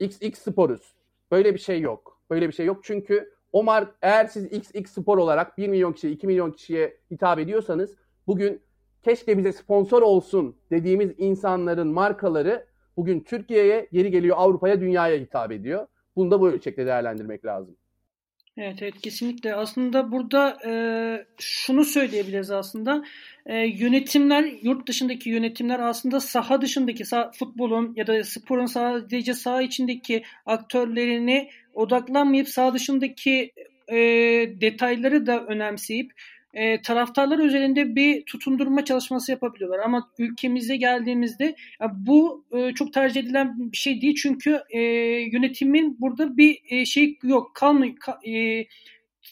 [0.00, 0.94] XX sporuz.
[1.30, 2.20] Böyle bir şey yok.
[2.30, 6.12] Böyle bir şey yok çünkü o mark eğer siz XX spor olarak 1 milyon kişiye,
[6.12, 8.62] 2 milyon kişiye hitap ediyorsanız bugün
[9.02, 12.66] keşke bize sponsor olsun dediğimiz insanların markaları
[12.96, 15.86] bugün Türkiye'ye, geri geliyor Avrupa'ya, dünyaya hitap ediyor.
[16.16, 17.76] Bunu da bu ölçekte değerlendirmek lazım.
[18.58, 19.54] Evet, evet kesinlikle.
[19.54, 20.72] Aslında burada e,
[21.38, 23.04] şunu söyleyebiliriz aslında.
[23.46, 29.62] E, yönetimler, yurt dışındaki yönetimler aslında saha dışındaki sah futbolun ya da sporun sadece saha
[29.62, 33.52] içindeki aktörlerini odaklanmayıp saha dışındaki
[33.88, 33.96] e,
[34.60, 36.12] detayları da önemseyip
[36.56, 39.78] e, taraftarlar üzerinde bir tutundurma çalışması yapabiliyorlar.
[39.78, 41.56] Ama ülkemize geldiğimizde
[41.92, 44.14] bu e, çok tercih edilen bir şey değil.
[44.22, 44.80] Çünkü e,
[45.32, 47.54] yönetimin burada bir e, şey yok.
[47.54, 47.96] Kalmıyor.
[47.96, 48.64] Ka, e,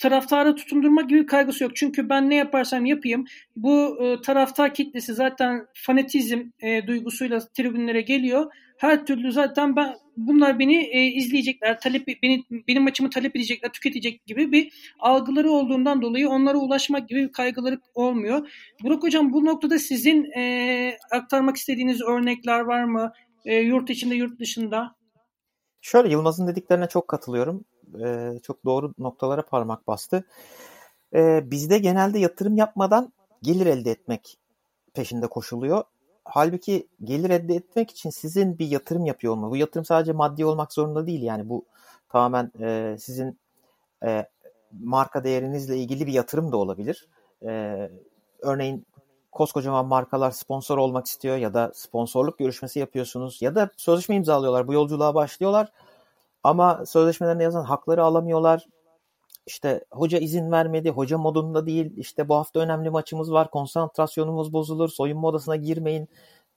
[0.00, 1.76] taraftara tutundurma gibi kaygısı yok.
[1.76, 3.24] Çünkü ben ne yaparsam yapayım
[3.56, 8.52] bu e, taraftar kitlesi zaten fanatizm e, duygusuyla tribünlere geliyor.
[8.76, 14.26] Her türlü zaten ben bunlar beni e, izleyecekler, talep beni benim maçımı talep edecekler, tüketecek
[14.26, 18.50] gibi bir algıları olduğundan dolayı onlara ulaşmak gibi bir kaygıları olmuyor.
[18.82, 23.12] Burak hocam bu noktada sizin e, aktarmak istediğiniz örnekler var mı?
[23.44, 24.94] E, yurt içinde, yurt dışında?
[25.80, 27.64] Şöyle Yılmaz'ın dediklerine çok katılıyorum.
[28.04, 30.24] E, çok doğru noktalara parmak bastı.
[31.14, 34.38] E, bizde genelde yatırım yapmadan gelir elde etmek
[34.94, 35.84] peşinde koşuluyor.
[36.24, 39.50] Halbuki gelir elde etmek için sizin bir yatırım yapıyor olma.
[39.50, 41.22] Bu yatırım sadece maddi olmak zorunda değil.
[41.22, 41.64] Yani bu
[42.08, 43.38] tamamen e, sizin
[44.04, 44.26] e,
[44.80, 47.08] marka değerinizle ilgili bir yatırım da olabilir.
[47.46, 47.90] E,
[48.40, 48.86] örneğin
[49.32, 54.68] koskocaman markalar sponsor olmak istiyor ya da sponsorluk görüşmesi yapıyorsunuz ya da sözleşme imzalıyorlar.
[54.68, 55.72] Bu yolculuğa başlıyorlar.
[56.44, 58.66] Ama sözleşmelerinde yazan hakları alamıyorlar.
[59.46, 64.88] İşte hoca izin vermedi, hoca modunda değil, İşte bu hafta önemli maçımız var, konsantrasyonumuz bozulur,
[64.88, 66.08] soyunma odasına girmeyin.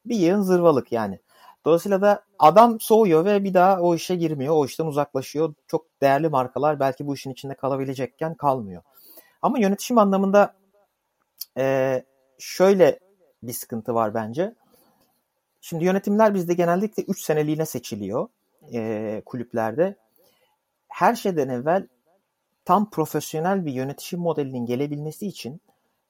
[0.05, 1.19] Bir yığın zırvalık yani.
[1.65, 5.53] Dolayısıyla da adam soğuyor ve bir daha o işe girmiyor, o işten uzaklaşıyor.
[5.67, 8.81] Çok değerli markalar belki bu işin içinde kalabilecekken kalmıyor.
[9.41, 10.53] Ama yönetişim anlamında
[11.57, 12.03] e,
[12.39, 12.99] şöyle
[13.43, 14.55] bir sıkıntı var bence.
[15.61, 18.27] Şimdi yönetimler bizde genellikle 3 seneliğine seçiliyor
[18.73, 19.95] e, kulüplerde.
[20.87, 21.87] Her şeyden evvel
[22.67, 25.61] tam profesyonel bir yönetişim modelinin gelebilmesi için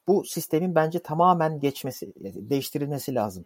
[0.08, 2.14] bu sistemin bence tamamen geçmesi,
[2.50, 3.46] değiştirilmesi lazım.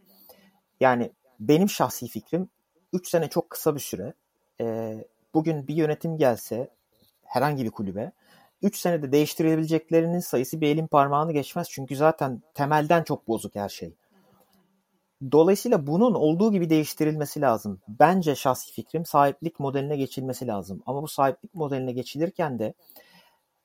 [0.80, 2.50] Yani benim şahsi fikrim
[2.94, 4.14] 3 sene çok kısa bir süre.
[4.62, 4.98] E,
[5.34, 6.70] bugün bir yönetim gelse
[7.24, 8.12] herhangi bir kulübe
[8.62, 11.68] 3 senede değiştirebileceklerinin sayısı bir elin parmağını geçmez.
[11.70, 13.94] Çünkü zaten temelden çok bozuk her şey.
[15.32, 17.80] Dolayısıyla bunun olduğu gibi değiştirilmesi lazım.
[17.88, 20.84] Bence şahsi fikrim sahiplik modeline geçilmesi lazım.
[20.86, 22.74] Ama bu sahiplik modeline geçilirken de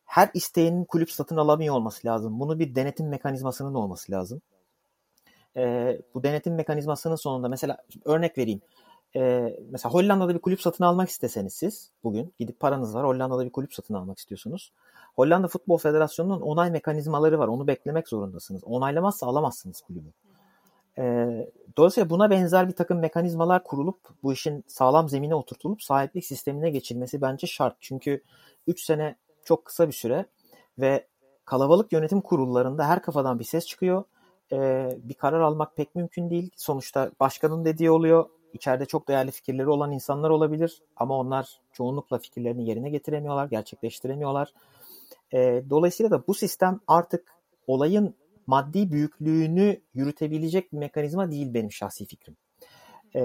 [0.04, 2.40] her isteğinin kulüp satın alamıyor olması lazım.
[2.40, 4.42] Bunu bir denetim mekanizmasının olması lazım.
[5.56, 8.60] Ee, bu denetim mekanizmasının sonunda mesela örnek vereyim.
[9.16, 13.52] e, mesela Hollanda'da bir kulüp satın almak isteseniz siz bugün gidip paranız var Hollanda'da bir
[13.52, 14.72] kulüp satın almak istiyorsunuz.
[15.16, 17.48] Hollanda Futbol Federasyonu'nun onay mekanizmaları var.
[17.48, 18.64] Onu beklemek zorundasınız.
[18.64, 20.12] Onaylamazsa alamazsınız kulübü.
[20.98, 21.26] E,
[21.76, 27.20] dolayısıyla buna benzer bir takım mekanizmalar kurulup bu işin sağlam zemine oturtulup sahiplik sistemine geçilmesi
[27.22, 27.76] bence şart.
[27.80, 28.22] Çünkü
[28.66, 30.26] 3 sene çok kısa bir süre
[30.78, 31.06] ve
[31.44, 34.04] kalabalık yönetim kurullarında her kafadan bir ses çıkıyor.
[34.52, 36.50] E, bir karar almak pek mümkün değil.
[36.56, 38.26] Sonuçta başkanın dediği oluyor.
[38.52, 44.52] İçeride çok değerli fikirleri olan insanlar olabilir ama onlar çoğunlukla fikirlerini yerine getiremiyorlar, gerçekleştiremiyorlar.
[45.32, 47.34] E, dolayısıyla da bu sistem artık
[47.66, 48.14] olayın
[48.46, 52.36] maddi büyüklüğünü yürütebilecek bir mekanizma değil benim şahsi fikrim.
[53.14, 53.20] E,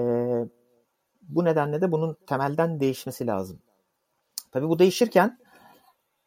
[1.22, 3.58] bu nedenle de bunun temelden değişmesi lazım.
[4.52, 5.38] Tabii bu değişirken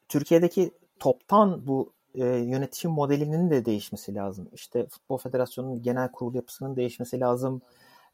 [0.09, 4.49] Türkiye'deki toptan bu e, yönetişim modelinin de değişmesi lazım.
[4.53, 7.61] İşte Futbol Federasyonu'nun genel kurul yapısının değişmesi lazım.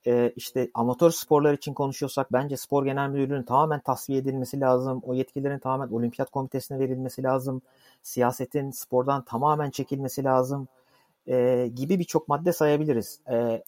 [0.08, 5.02] E, işte amatör sporlar için konuşuyorsak bence spor genel müdürlüğünün tamamen tasfiye edilmesi lazım.
[5.04, 7.62] O yetkilerin tamamen olimpiyat komitesine verilmesi lazım.
[8.02, 10.68] Siyasetin spordan tamamen çekilmesi lazım.
[11.28, 13.20] E, gibi birçok madde sayabiliriz.
[13.32, 13.64] E,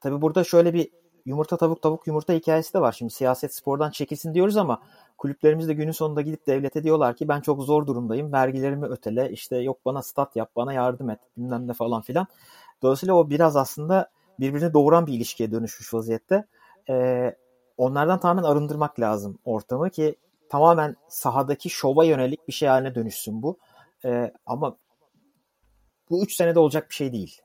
[0.00, 0.90] tabii burada şöyle bir
[1.26, 2.92] yumurta tavuk tavuk yumurta hikayesi de var.
[2.92, 4.82] Şimdi siyaset spordan çekilsin diyoruz ama
[5.18, 8.32] kulüplerimiz de günün sonunda gidip devlete diyorlar ki ben çok zor durumdayım.
[8.32, 12.26] Vergilerimi ötele işte yok bana stat yap bana yardım et bilmem ne falan filan.
[12.82, 16.44] Dolayısıyla o biraz aslında birbirini doğuran bir ilişkiye dönüşmüş vaziyette.
[16.90, 17.36] Ee,
[17.76, 20.16] onlardan tamamen arındırmak lazım ortamı ki
[20.48, 23.58] tamamen sahadaki şova yönelik bir şey haline dönüşsün bu.
[24.04, 24.76] Ee, ama
[26.10, 27.40] bu 3 senede olacak bir şey değil.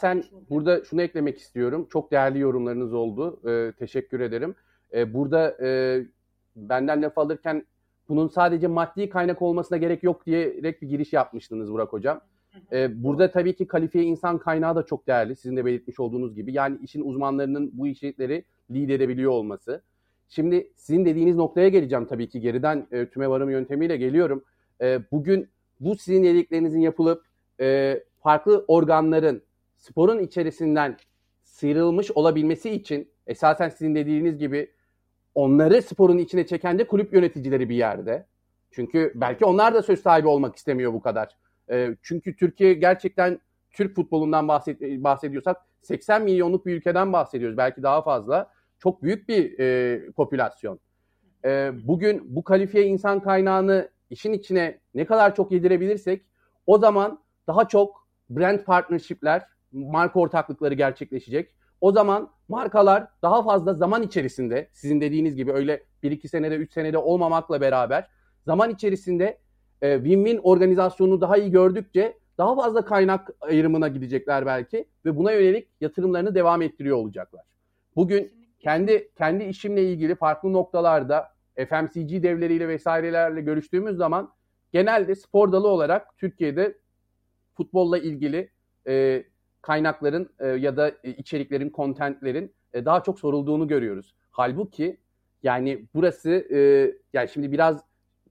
[0.00, 1.86] Sen burada şunu eklemek istiyorum.
[1.90, 3.40] Çok değerli yorumlarınız oldu.
[3.48, 4.54] Ee, teşekkür ederim.
[4.92, 6.00] Ee, burada e,
[6.56, 7.66] benden laf alırken
[8.08, 12.20] bunun sadece maddi kaynak olmasına gerek yok diyerek bir giriş yapmıştınız Burak Hocam.
[12.72, 15.36] Ee, burada tabii ki kalifiye insan kaynağı da çok değerli.
[15.36, 16.52] Sizin de belirtmiş olduğunuz gibi.
[16.52, 18.44] Yani işin uzmanlarının bu işleri
[18.74, 19.82] lead edebiliyor olması.
[20.28, 22.40] Şimdi sizin dediğiniz noktaya geleceğim tabii ki.
[22.40, 24.44] Geriden e, tüme varım yöntemiyle geliyorum.
[24.80, 25.48] E, bugün
[25.80, 27.24] bu sizin dediklerinizin yapılıp
[27.60, 29.42] e, farklı organların
[29.76, 30.96] sporun içerisinden
[31.42, 34.70] sıyrılmış olabilmesi için esasen sizin dediğiniz gibi
[35.34, 38.26] onları sporun içine çeken de kulüp yöneticileri bir yerde.
[38.70, 41.36] Çünkü belki onlar da söz sahibi olmak istemiyor bu kadar.
[41.70, 47.56] E, çünkü Türkiye gerçekten Türk futbolundan bahset, bahsediyorsak 80 milyonluk bir ülkeden bahsediyoruz.
[47.56, 48.50] Belki daha fazla.
[48.78, 50.80] Çok büyük bir e, popülasyon.
[51.44, 56.22] E, bugün bu kalifiye insan kaynağını işin içine ne kadar çok yedirebilirsek
[56.66, 61.54] o zaman daha çok brand partnership'ler, marka ortaklıkları gerçekleşecek.
[61.80, 66.98] O zaman markalar daha fazla zaman içerisinde sizin dediğiniz gibi öyle 1-2 senede 3 senede
[66.98, 68.08] olmamakla beraber
[68.44, 69.38] zaman içerisinde
[69.82, 76.34] win-win organizasyonu daha iyi gördükçe daha fazla kaynak ayrımına gidecekler belki ve buna yönelik yatırımlarını
[76.34, 77.42] devam ettiriyor olacaklar.
[77.96, 84.32] Bugün kendi kendi işimle ilgili farklı noktalarda FMCG devleriyle vesairelerle görüştüğümüz zaman
[84.72, 86.78] genelde spor dalı olarak Türkiye'de
[87.54, 88.50] futbolla ilgili
[88.86, 89.24] e,
[89.62, 94.14] kaynakların e, ya da içeriklerin, kontentlerin e, daha çok sorulduğunu görüyoruz.
[94.30, 94.96] Halbuki
[95.42, 96.58] yani burası e,
[97.12, 97.84] yani şimdi biraz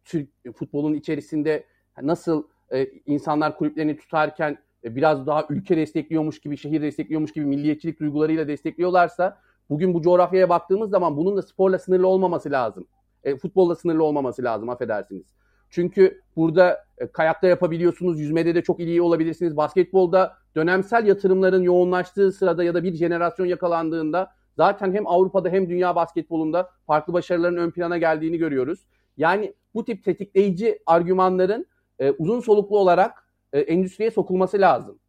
[0.08, 1.64] Türk futbolun içerisinde
[2.02, 2.44] nasıl
[2.74, 8.48] e, insanlar kulüplerini tutarken e, biraz daha ülke destekliyormuş gibi, şehir destekliyormuş gibi milliyetçilik duygularıyla
[8.48, 9.38] destekliyorlarsa
[9.70, 12.88] bugün bu coğrafyaya baktığımız zaman bunun da sporla sınırlı olmaması lazım.
[13.24, 15.28] E, futbolla sınırlı olmaması lazım affedersiniz.
[15.70, 19.58] Çünkü burada e, kayakta yapabiliyorsunuz, yüzmede de çok iyi olabilirsiniz.
[19.58, 25.96] Basketbolda dönemsel yatırımların yoğunlaştığı sırada ya da bir jenerasyon yakalandığında zaten hem Avrupa'da hem dünya
[25.96, 28.88] basketbolunda farklı başarıların ön plana geldiğini görüyoruz.
[29.18, 31.66] Yani bu tip tetikleyici argümanların
[32.00, 35.00] e, uzun soluklu olarak e, endüstriye sokulması lazım.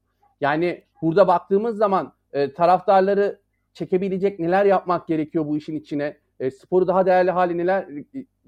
[0.41, 3.41] Yani burada baktığımız zaman e, taraftarları
[3.75, 6.17] çekebilecek neler yapmak gerekiyor bu işin içine?
[6.41, 7.89] E, sporu daha değerli hale neler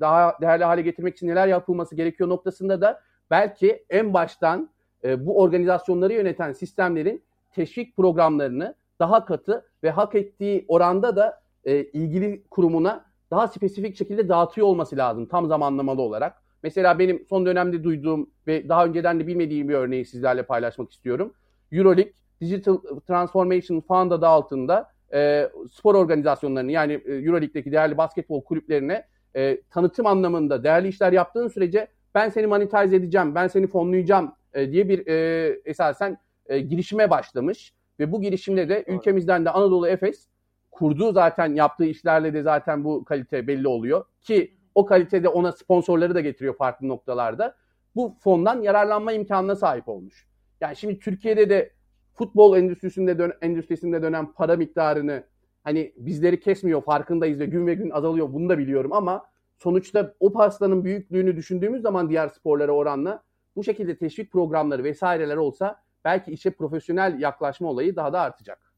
[0.01, 4.71] daha değerli hale getirmek için neler yapılması gerekiyor noktasında da belki en baştan
[5.05, 11.85] e, bu organizasyonları yöneten sistemlerin teşvik programlarını daha katı ve hak ettiği oranda da e,
[11.85, 16.43] ilgili kurumuna daha spesifik şekilde dağıtıyor olması lazım tam zamanlamalı olarak.
[16.63, 21.35] Mesela benim son dönemde duyduğum ve daha önceden de bilmediğim bir örneği sizlerle paylaşmak istiyorum.
[21.73, 29.07] Euroleague Digital Transformation Fund adı altında e, spor organizasyonlarını yani e, Euroleague'deki değerli basketbol kulüplerine
[29.37, 34.73] e, tanıtım anlamında değerli işler yaptığın sürece ben seni monetize edeceğim, ben seni fonlayacağım e,
[34.73, 37.75] diye bir e, esasen e, girişime başlamış.
[38.01, 40.29] Ve bu girişimde de ülkemizden de Anadolu Efes
[40.71, 44.05] kurduğu zaten yaptığı işlerle de zaten bu kalite belli oluyor.
[44.21, 47.57] Ki o kalitede ona sponsorları da getiriyor farklı noktalarda.
[47.97, 50.27] Bu fondan yararlanma imkanına sahip olmuş.
[50.61, 51.73] Yani şimdi Türkiye'de de
[52.15, 55.25] futbol endüstrisinde dön endüstrisinde dönen para miktarını
[55.65, 59.25] hani bizleri kesmiyor farkındayız ve gün ve gün azalıyor bunu da biliyorum ama
[59.59, 63.23] sonuçta o pastanın büyüklüğünü düşündüğümüz zaman diğer sporlara oranla
[63.57, 68.73] bu şekilde teşvik programları vesaireler olsa belki işe profesyonel yaklaşma olayı daha da artacak.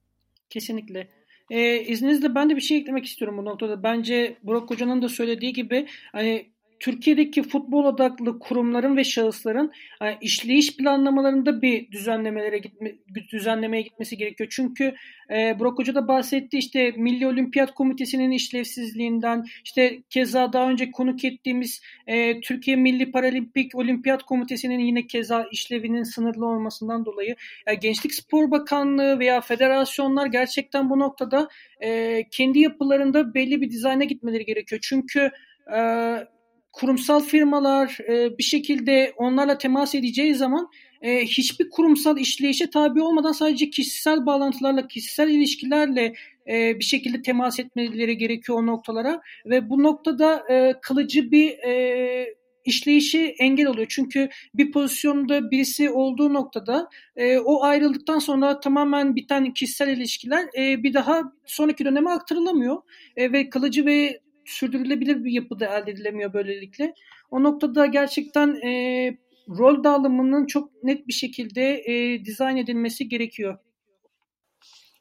[0.50, 1.08] Kesinlikle.
[1.52, 3.82] Ee, izninizle ben de bir şey eklemek istiyorum bu noktada.
[3.82, 6.52] Bence Burak Hoca'nın da söylediği gibi hani
[6.82, 12.92] Türkiye'deki futbol odaklı kurumların ve şahısların yani işleyiş planlamalarında bir düzenlemelere gitme,
[13.32, 14.48] düzenlemeye gitmesi gerekiyor.
[14.52, 14.94] Çünkü
[15.30, 21.24] e, Burak Hoca da bahsetti işte Milli Olimpiyat Komitesi'nin işlevsizliğinden işte keza daha önce konuk
[21.24, 28.14] ettiğimiz e, Türkiye Milli Paralimpik Olimpiyat Komitesi'nin yine keza işlevinin sınırlı olmasından dolayı yani Gençlik
[28.14, 31.48] Spor Bakanlığı veya federasyonlar gerçekten bu noktada
[31.80, 34.80] e, kendi yapılarında belli bir dizayna gitmeleri gerekiyor.
[34.82, 35.30] Çünkü
[35.76, 35.78] e,
[36.72, 40.68] kurumsal firmalar e, bir şekilde onlarla temas edeceği zaman
[41.02, 46.14] e, hiçbir kurumsal işleyişe tabi olmadan sadece kişisel bağlantılarla, kişisel ilişkilerle
[46.48, 52.34] e, bir şekilde temas etmeleri gerekiyor o noktalara ve bu noktada e, kılıcı bir e,
[52.64, 53.86] işleyişi engel oluyor.
[53.90, 60.82] Çünkü bir pozisyonda birisi olduğu noktada e, o ayrıldıktan sonra tamamen biten kişisel ilişkiler e,
[60.82, 62.76] bir daha sonraki döneme aktarılamıyor.
[63.16, 66.94] E, ve kılıcı ve sürdürülebilir bir yapıda elde edilemiyor böylelikle.
[67.30, 68.70] O noktada gerçekten e,
[69.48, 73.58] rol dağılımının çok net bir şekilde e, dizayn edilmesi gerekiyor.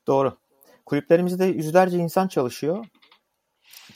[0.07, 0.37] Doğru.
[0.85, 2.85] Kulüplerimizde yüzlerce insan çalışıyor.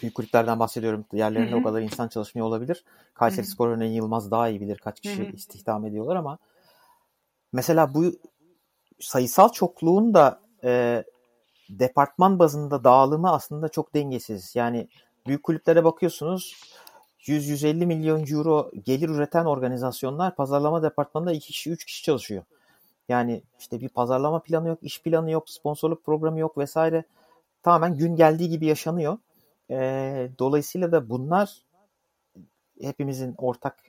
[0.02, 1.06] Büyük kulüplerden bahsediyorum.
[1.12, 1.60] Diğerlerinde Hı-hı.
[1.60, 2.84] o kadar insan çalışmıyor olabilir.
[3.14, 5.36] Kayseri Spor örneğin Yılmaz daha iyi bilir kaç kişi Hı-hı.
[5.36, 6.38] istihdam ediyorlar ama
[7.54, 8.20] mesela bu
[9.00, 11.04] sayısal çokluğun da e,
[11.70, 14.56] departman bazında dağılımı aslında çok dengesiz.
[14.56, 14.88] Yani
[15.28, 16.56] büyük kulüplere bakıyorsunuz
[17.20, 22.44] 100-150 milyon euro gelir üreten organizasyonlar pazarlama departmanında 2 kişi 3 kişi çalışıyor.
[23.10, 27.04] Yani işte bir pazarlama planı yok, iş planı yok, sponsorluk programı yok vesaire.
[27.64, 29.18] Tamamen gün geldiği gibi yaşanıyor.
[29.70, 31.62] E, dolayısıyla da bunlar
[32.82, 33.80] hepimizin ortak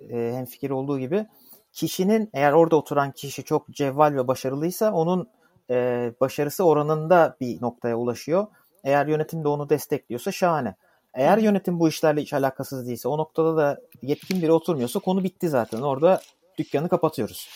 [0.00, 1.26] e, hemfikir olduğu gibi
[1.72, 5.28] kişinin eğer orada oturan kişi çok cevval ve başarılıysa onun
[5.70, 8.46] e, başarısı oranında bir noktaya ulaşıyor.
[8.84, 10.74] Eğer yönetim de onu destekliyorsa şahane.
[11.14, 15.48] Eğer yönetim bu işlerle hiç alakasız değilse, o noktada da yetkin biri oturmuyorsa konu bitti
[15.48, 15.80] zaten.
[15.80, 16.20] Orada
[16.58, 17.48] dükkanı kapatıyoruz.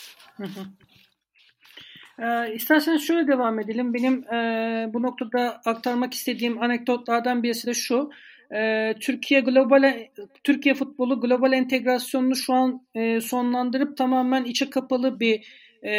[2.19, 3.93] Ee, isterseniz şöyle devam edelim.
[3.93, 8.09] Benim e, bu noktada aktarmak istediğim anekdotlardan birisi de şu.
[8.55, 10.07] E, Türkiye global
[10.43, 15.45] Türkiye futbolu global entegrasyonunu şu an e, sonlandırıp tamamen içe kapalı bir
[15.83, 15.91] e,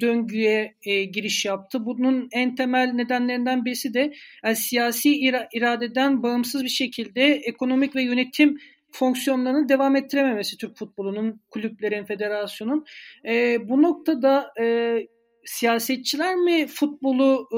[0.00, 1.86] döngüye e, giriş yaptı.
[1.86, 4.12] Bunun en temel nedenlerinden birisi de
[4.44, 8.58] yani siyasi ira- iradeden bağımsız bir şekilde ekonomik ve yönetim
[8.92, 12.84] fonksiyonlarını devam ettirememesi Türk futbolunun, kulüplerin, federasyonun.
[13.26, 14.96] E, bu noktada e,
[15.44, 17.56] siyasetçiler mi futbolu e,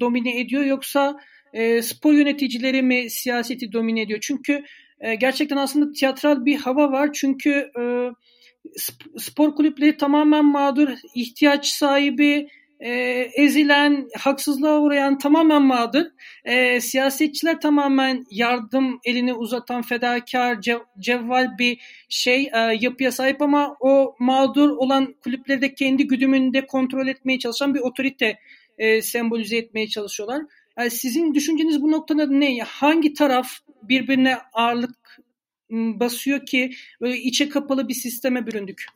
[0.00, 1.16] domine ediyor yoksa
[1.52, 4.18] e, spor yöneticileri mi siyaseti domine ediyor?
[4.22, 4.64] Çünkü
[5.00, 7.10] e, gerçekten aslında tiyatral bir hava var.
[7.12, 7.82] Çünkü e,
[9.18, 12.48] spor kulüpleri tamamen mağdur, ihtiyaç sahibi,
[12.80, 12.90] e,
[13.34, 16.04] ezilen, haksızlığa uğrayan tamamen mağdur.
[16.44, 23.76] E, siyasetçiler tamamen yardım elini uzatan fedakar, cev, cevval bir şey e, yapıya sahip ama
[23.80, 28.38] o mağdur olan kulüpleri de kendi güdümünde kontrol etmeye çalışan bir otorite
[28.78, 30.42] e, sembolize etmeye çalışıyorlar.
[30.78, 32.58] Yani sizin düşünceniz bu noktada ne?
[32.58, 35.20] Hangi taraf birbirine ağırlık
[35.70, 38.86] basıyor ki böyle içe kapalı bir sisteme büründük?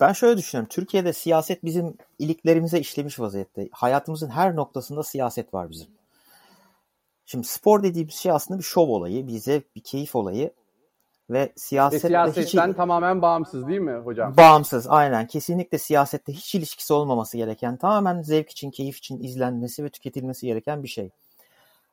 [0.00, 0.68] Ben şöyle düşünüyorum.
[0.68, 3.68] Türkiye'de siyaset bizim iliklerimize işlemiş vaziyette.
[3.72, 5.88] Hayatımızın her noktasında siyaset var bizim.
[7.26, 10.50] Şimdi spor dediğimiz şey aslında bir şov olayı, bir zevk, bir keyif olayı.
[11.30, 12.76] Ve siyaset Ve siyasetten hiç...
[12.76, 14.36] tamamen bağımsız değil mi hocam?
[14.36, 15.26] Bağımsız aynen.
[15.26, 20.82] Kesinlikle siyasette hiç ilişkisi olmaması gereken, tamamen zevk için, keyif için izlenmesi ve tüketilmesi gereken
[20.82, 21.10] bir şey.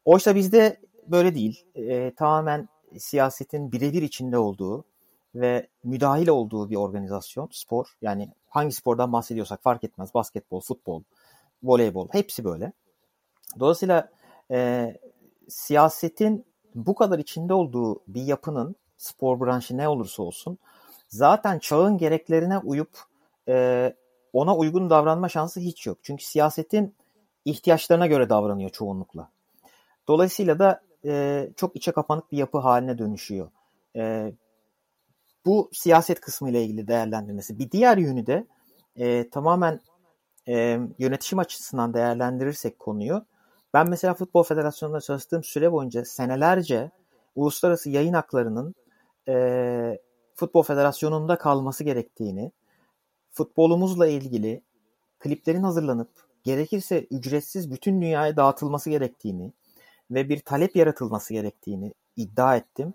[0.05, 1.65] Oysa bizde böyle değil.
[1.75, 2.69] Ee, tamamen
[2.99, 4.85] siyasetin birebir içinde olduğu
[5.35, 7.97] ve müdahil olduğu bir organizasyon, spor.
[8.01, 10.13] Yani hangi spordan bahsediyorsak fark etmez.
[10.13, 11.03] Basketbol, futbol,
[11.63, 12.71] voleybol hepsi böyle.
[13.59, 14.09] Dolayısıyla
[14.51, 14.91] e,
[15.49, 20.57] siyasetin bu kadar içinde olduğu bir yapının spor branşı ne olursa olsun
[21.07, 22.99] zaten çağın gereklerine uyup
[23.47, 23.95] e,
[24.33, 25.97] ona uygun davranma şansı hiç yok.
[26.03, 26.95] Çünkü siyasetin
[27.45, 29.29] ihtiyaçlarına göre davranıyor çoğunlukla.
[30.07, 33.49] Dolayısıyla da e, çok içe kapanık bir yapı haline dönüşüyor.
[33.95, 34.33] E,
[35.45, 37.59] bu siyaset kısmı ile ilgili değerlendirmesi.
[37.59, 38.47] Bir diğer yönü de
[38.95, 39.81] e, tamamen
[40.47, 43.25] e, yönetişim açısından değerlendirirsek konuyu.
[43.73, 46.91] Ben mesela Futbol Federasyonu'nda çalıştığım süre boyunca senelerce
[47.35, 48.75] uluslararası yayın haklarının
[49.27, 49.99] e,
[50.35, 52.51] Futbol Federasyonu'nda kalması gerektiğini,
[53.31, 54.61] futbolumuzla ilgili
[55.19, 56.09] kliplerin hazırlanıp
[56.43, 59.53] gerekirse ücretsiz bütün dünyaya dağıtılması gerektiğini
[60.11, 62.93] ve bir talep yaratılması gerektiğini iddia ettim.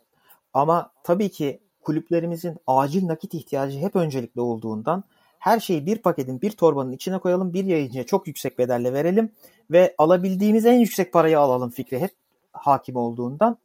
[0.54, 5.04] Ama tabii ki kulüplerimizin acil nakit ihtiyacı hep öncelikli olduğundan
[5.38, 9.32] her şeyi bir paketin bir torbanın içine koyalım bir yayıncıya çok yüksek bedelle verelim
[9.70, 12.10] ve alabildiğimiz en yüksek parayı alalım fikri hep
[12.52, 13.58] hakim olduğundan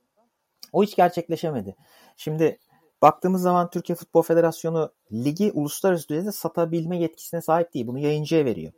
[0.74, 1.76] o hiç gerçekleşemedi.
[2.18, 2.60] Şimdi
[3.02, 7.88] baktığımız zaman Türkiye Futbol Federasyonu ligi uluslararası düzeyde satabilme yetkisine sahip değil.
[7.88, 8.74] Bunu yayıncıya veriyor.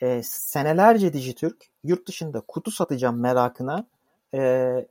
[0.00, 3.86] E, senelerce Dijitürk yurt dışında kutu satacağım merakına
[4.34, 4.86] e,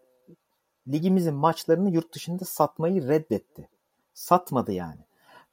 [0.88, 3.70] ligimizin maçlarını yurt dışında satmayı reddetti.
[4.14, 5.02] Satmadı yani.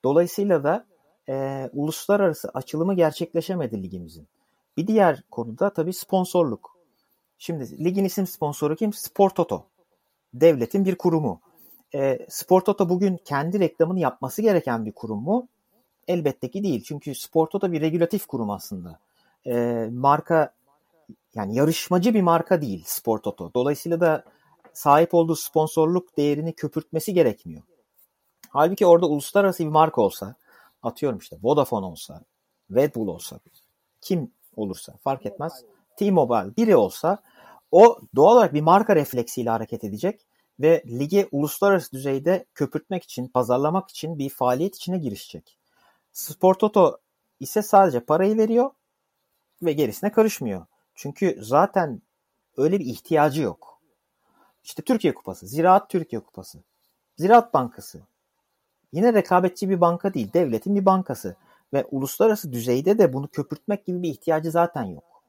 [0.05, 0.86] Dolayısıyla da
[1.28, 4.28] e, uluslararası açılımı gerçekleşemedi ligimizin.
[4.76, 6.76] Bir diğer konuda tabii sponsorluk.
[7.39, 8.93] Şimdi ligin isim sponsoru kim?
[8.93, 9.66] Spor Toto.
[10.34, 11.41] Devletin bir kurumu.
[11.95, 15.49] E, Spor Toto bugün kendi reklamını yapması gereken bir kurum mu?
[16.09, 16.84] Elbette ki değil.
[16.84, 18.99] Çünkü Spor Toto bir regülatif kurum aslında.
[19.47, 20.55] E, marka
[21.34, 23.54] yani yarışmacı bir marka değil Spor Toto.
[23.54, 24.24] Dolayısıyla da
[24.72, 27.62] sahip olduğu sponsorluk değerini köpürtmesi gerekmiyor.
[28.50, 30.34] Halbuki orada uluslararası bir marka olsa,
[30.82, 32.24] atıyorum işte Vodafone olsa,
[32.74, 33.40] Red Bull olsa,
[34.00, 35.64] kim olursa fark etmez.
[35.96, 37.18] T-Mobile biri olsa
[37.70, 40.26] o doğal olarak bir marka refleksiyle hareket edecek
[40.61, 45.59] ve ligi uluslararası düzeyde köpürtmek için, pazarlamak için bir faaliyet içine girişecek.
[46.12, 46.98] Spor Toto
[47.40, 48.70] ise sadece parayı veriyor
[49.62, 50.66] ve gerisine karışmıyor.
[50.99, 52.03] Çünkü zaten
[52.57, 53.80] öyle bir ihtiyacı yok.
[54.64, 56.59] İşte Türkiye Kupası, Ziraat Türkiye Kupası,
[57.16, 58.01] Ziraat Bankası.
[58.92, 61.36] Yine rekabetçi bir banka değil, devletin bir bankası.
[61.72, 65.22] Ve uluslararası düzeyde de bunu köpürtmek gibi bir ihtiyacı zaten yok.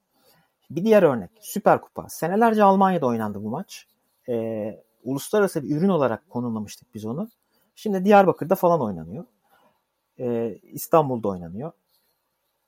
[0.70, 2.10] Bir diğer örnek, Süper Kupa.
[2.10, 3.88] Senelerce Almanya'da oynandı bu maç.
[4.30, 7.30] Ee, uluslararası bir ürün olarak konumlamıştık biz onu.
[7.76, 9.26] Şimdi Diyarbakır'da falan oynanıyor.
[10.20, 11.72] Ee, İstanbul'da oynanıyor.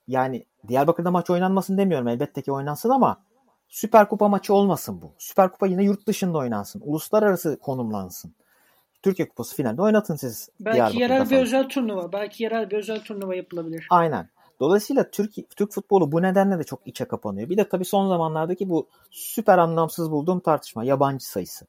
[0.07, 2.07] Yani Diyarbakır'da maç oynanmasın demiyorum.
[2.07, 3.17] Elbette ki oynansın ama
[3.71, 5.13] Süper Kupa maçı olmasın bu.
[5.17, 6.81] Süper Kupa yine yurt dışında oynansın.
[6.85, 8.33] Uluslararası konumlansın.
[9.03, 10.49] Türkiye Kupası finalde oynatın siz.
[10.59, 12.11] Belki yerel bir özel turnuva.
[12.11, 13.87] Belki yerel bir özel turnuva yapılabilir.
[13.89, 14.29] Aynen.
[14.59, 17.49] Dolayısıyla Türk, Türk futbolu bu nedenle de çok içe kapanıyor.
[17.49, 21.65] Bir de tabii son zamanlardaki bu süper anlamsız bulduğum tartışma yabancı sayısı.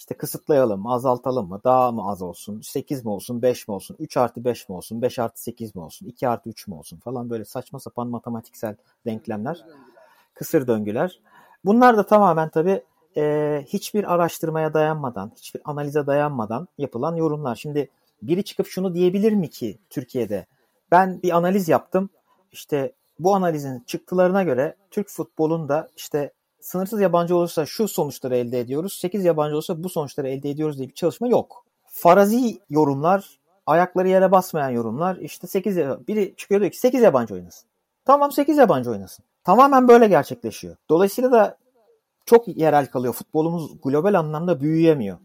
[0.00, 4.16] İşte kısıtlayalım, azaltalım mı, daha mı az olsun, 8 mi olsun, 5 mi olsun, 3
[4.16, 7.30] artı 5 mi olsun, 5 artı 8 mi olsun, 2 artı 3 mü olsun falan
[7.30, 8.76] böyle saçma sapan matematiksel
[9.06, 9.64] denklemler,
[10.34, 11.20] kısır döngüler.
[11.64, 12.82] Bunlar da tamamen tabii
[13.16, 17.56] e, hiçbir araştırmaya dayanmadan, hiçbir analize dayanmadan yapılan yorumlar.
[17.56, 17.90] Şimdi
[18.22, 20.46] biri çıkıp şunu diyebilir mi ki Türkiye'de?
[20.90, 22.10] Ben bir analiz yaptım.
[22.52, 28.92] İşte bu analizin çıktılarına göre Türk futbolunda işte sınırsız yabancı olursa şu sonuçları elde ediyoruz,
[28.92, 31.64] 8 yabancı olursa bu sonuçları elde ediyoruz diye bir çalışma yok.
[31.86, 37.68] Farazi yorumlar, ayakları yere basmayan yorumlar, işte 8 biri çıkıyor diyor ki 8 yabancı oynasın.
[38.04, 39.24] Tamam 8 yabancı oynasın.
[39.44, 40.76] Tamamen böyle gerçekleşiyor.
[40.88, 41.56] Dolayısıyla da
[42.24, 43.14] çok yerel kalıyor.
[43.14, 45.18] Futbolumuz global anlamda büyüyemiyor.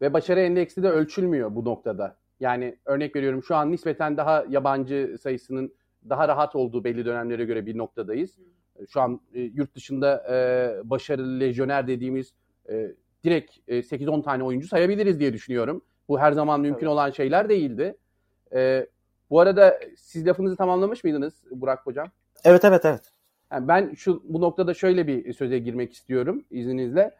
[0.00, 2.16] Ve başarı endeksi de ölçülmüyor bu noktada.
[2.40, 5.72] Yani örnek veriyorum şu an nispeten daha yabancı sayısının
[6.08, 8.38] daha rahat olduğu belli dönemlere göre bir noktadayız.
[8.88, 12.32] Şu an e, yurt dışında e, başarılı lejyoner dediğimiz
[12.68, 12.92] e,
[13.24, 15.82] direkt e, 8-10 tane oyuncu sayabiliriz diye düşünüyorum.
[16.08, 16.92] Bu her zaman mümkün evet.
[16.92, 17.96] olan şeyler değildi.
[18.54, 18.86] E,
[19.30, 22.08] bu arada siz lafınızı tamamlamış mıydınız Burak Hocam?
[22.44, 23.12] Evet evet evet.
[23.52, 27.14] Yani ben şu bu noktada şöyle bir söze girmek istiyorum izninizle.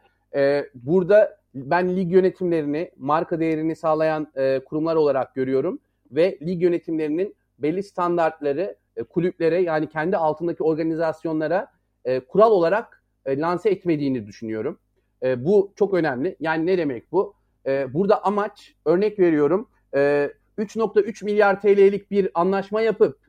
[0.75, 5.79] Burada ben lig yönetimlerini marka değerini sağlayan e, kurumlar olarak görüyorum
[6.11, 11.71] ve lig yönetimlerinin belli standartları e, kulüplere yani kendi altındaki organizasyonlara
[12.05, 14.79] e, kural olarak e, lanse etmediğini düşünüyorum.
[15.23, 16.35] E, bu çok önemli.
[16.39, 17.33] Yani ne demek bu?
[17.65, 23.19] E, burada amaç örnek veriyorum e, 3.3 milyar TL'lik bir anlaşma yapıp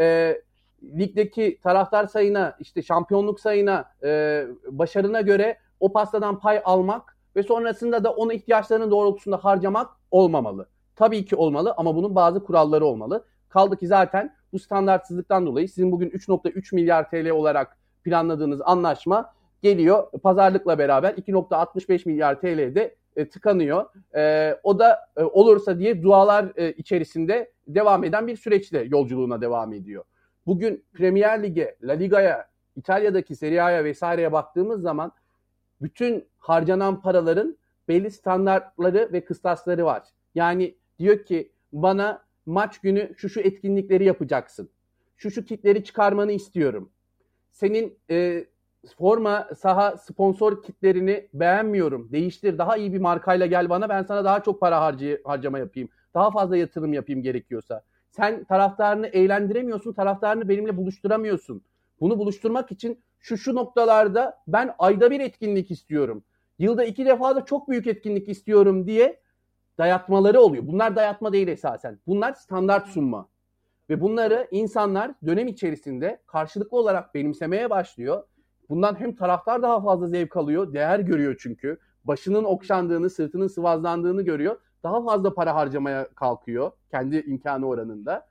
[0.00, 0.36] e,
[0.82, 8.04] ligdeki taraftar sayına, işte şampiyonluk sayına, e, başarına göre o pastadan pay almak ve sonrasında
[8.04, 10.68] da onu ihtiyaçlarının doğrultusunda harcamak olmamalı.
[10.96, 13.24] Tabii ki olmalı ama bunun bazı kuralları olmalı.
[13.50, 20.10] Kaldı ki zaten bu standartsızlıktan dolayı sizin bugün 3.3 milyar TL olarak planladığınız anlaşma geliyor
[20.10, 23.86] pazarlıkla beraber 2.65 milyar TL'de e, tıkanıyor.
[24.14, 29.72] E, o da e, olursa diye dualar e, içerisinde devam eden bir süreçte yolculuğuna devam
[29.72, 30.04] ediyor.
[30.46, 35.12] Bugün Premier Lig'e, La Liga'ya, İtalya'daki Serie A'ya vesaireye baktığımız zaman
[35.82, 37.56] bütün harcanan paraların
[37.88, 40.02] belli standartları ve kıstasları var.
[40.34, 44.70] Yani diyor ki bana maç günü şu şu etkinlikleri yapacaksın.
[45.16, 46.90] Şu şu kitleri çıkarmanı istiyorum.
[47.50, 48.44] Senin e,
[48.98, 52.12] forma saha sponsor kitlerini beğenmiyorum.
[52.12, 52.58] Değiştir.
[52.58, 53.88] Daha iyi bir markayla gel bana.
[53.88, 55.88] Ben sana daha çok para harcı, harcama yapayım.
[56.14, 57.82] Daha fazla yatırım yapayım gerekiyorsa.
[58.10, 61.62] Sen taraftarını eğlendiremiyorsun, taraftarını benimle buluşturamıyorsun.
[62.00, 66.24] Bunu buluşturmak için şu şu noktalarda ben ayda bir etkinlik istiyorum.
[66.58, 69.20] Yılda iki defa da çok büyük etkinlik istiyorum diye
[69.80, 70.66] dayatmaları oluyor.
[70.66, 71.98] Bunlar dayatma değil esasen.
[72.06, 73.28] Bunlar standart sunma.
[73.90, 78.22] Ve bunları insanlar dönem içerisinde karşılıklı olarak benimsemeye başlıyor.
[78.68, 81.78] Bundan hem taraftar daha fazla zevk alıyor, değer görüyor çünkü.
[82.04, 84.56] Başının okşandığını, sırtının sıvazlandığını görüyor.
[84.82, 88.26] Daha fazla para harcamaya kalkıyor kendi imkanı oranında.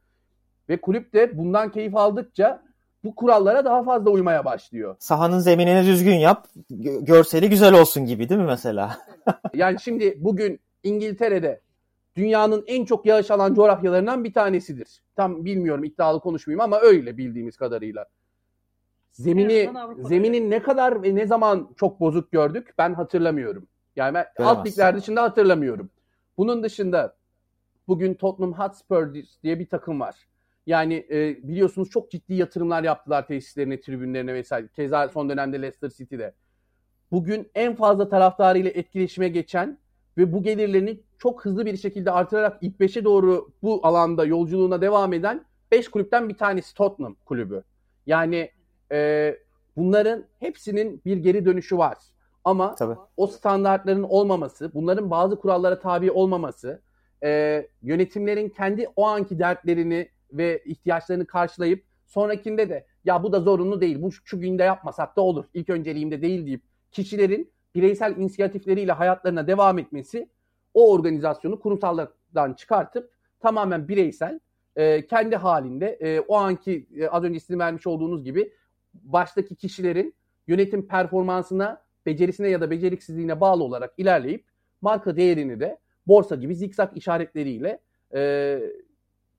[0.70, 2.64] Ve kulüp de bundan keyif aldıkça
[3.04, 4.96] bu kurallara daha fazla uymaya başlıyor.
[5.00, 6.48] Sahanın zeminini düzgün yap,
[7.02, 8.98] görseli güzel olsun gibi değil mi mesela?
[9.54, 11.62] yani şimdi bugün İngiltere'de
[12.16, 15.04] dünyanın en çok yağış alan coğrafyalarından bir tanesidir.
[15.16, 18.06] Tam bilmiyorum iddialı konuşmayayım ama öyle bildiğimiz kadarıyla.
[19.12, 19.70] Zemini
[20.00, 23.68] zeminin ne kadar ve ne zaman çok bozuk gördük ben hatırlamıyorum.
[23.96, 25.90] Yani ben alt ligler dışında hatırlamıyorum.
[26.38, 27.16] Bunun dışında
[27.88, 29.14] bugün Tottenham Hotspur
[29.44, 30.16] diye bir takım var.
[30.66, 34.68] Yani e, biliyorsunuz çok ciddi yatırımlar yaptılar tesislerine, tribünlerine vesaire.
[34.68, 36.34] Keza son dönemde Leicester City'de.
[37.12, 39.80] Bugün en fazla taraftarıyla etkileşime geçen
[40.20, 45.14] ve bu gelirlerini çok hızlı bir şekilde artırarak ilk 5'e doğru bu alanda yolculuğuna devam
[45.14, 47.64] eden 5 kulüpten bir tanesi Tottenham kulübü.
[48.06, 48.52] Yani
[48.92, 49.38] e,
[49.78, 51.98] bunların hepsinin bir geri dönüşü var.
[52.44, 52.96] Ama Tabii.
[53.18, 56.82] o standartların olmaması, bunların bazı kurallara tabi olmaması,
[57.24, 63.82] e, yönetimlerin kendi o anki dertlerini ve ihtiyaçlarını karşılayıp sonrakinde de ya bu da zorunlu
[63.82, 66.62] değil, bu şu günde yapmasak da olur, ilk önceliğimde değil deyip
[66.92, 70.30] kişilerin bireysel inisiyatifleriyle hayatlarına devam etmesi
[70.74, 74.40] o organizasyonu kurumsallardan çıkartıp tamamen bireysel
[74.76, 78.54] e, kendi halinde e, o anki e, az önce isim vermiş olduğunuz gibi
[78.94, 80.16] baştaki kişilerin
[80.48, 84.46] yönetim performansına, becerisine ya da beceriksizliğine bağlı olarak ilerleyip
[84.82, 87.80] marka değerini de borsa gibi zikzak işaretleriyle
[88.14, 88.60] e,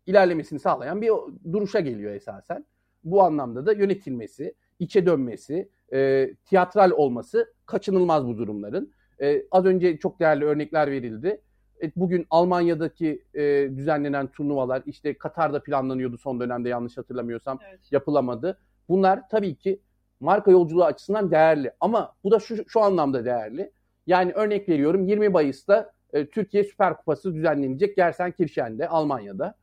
[0.06, 1.10] ilerlemesini sağlayan bir
[1.52, 2.64] duruşa geliyor esasen.
[3.04, 8.92] Bu anlamda da yönetilmesi, içe dönmesi, e, tiyatral olması kaçınılmaz bu durumların.
[9.20, 11.40] E, az önce çok değerli örnekler verildi.
[11.82, 13.42] E, bugün Almanya'daki e,
[13.76, 17.92] düzenlenen turnuvalar işte Katar'da planlanıyordu son dönemde yanlış hatırlamıyorsam evet.
[17.92, 18.58] yapılamadı.
[18.88, 19.80] Bunlar tabii ki
[20.20, 23.72] marka yolculuğu açısından değerli ama bu da şu, şu anlamda değerli.
[24.06, 29.54] Yani örnek veriyorum 20 Mayıs'ta e, Türkiye Süper Kupası düzenlenecek Gersenkirchen'de Almanya'da.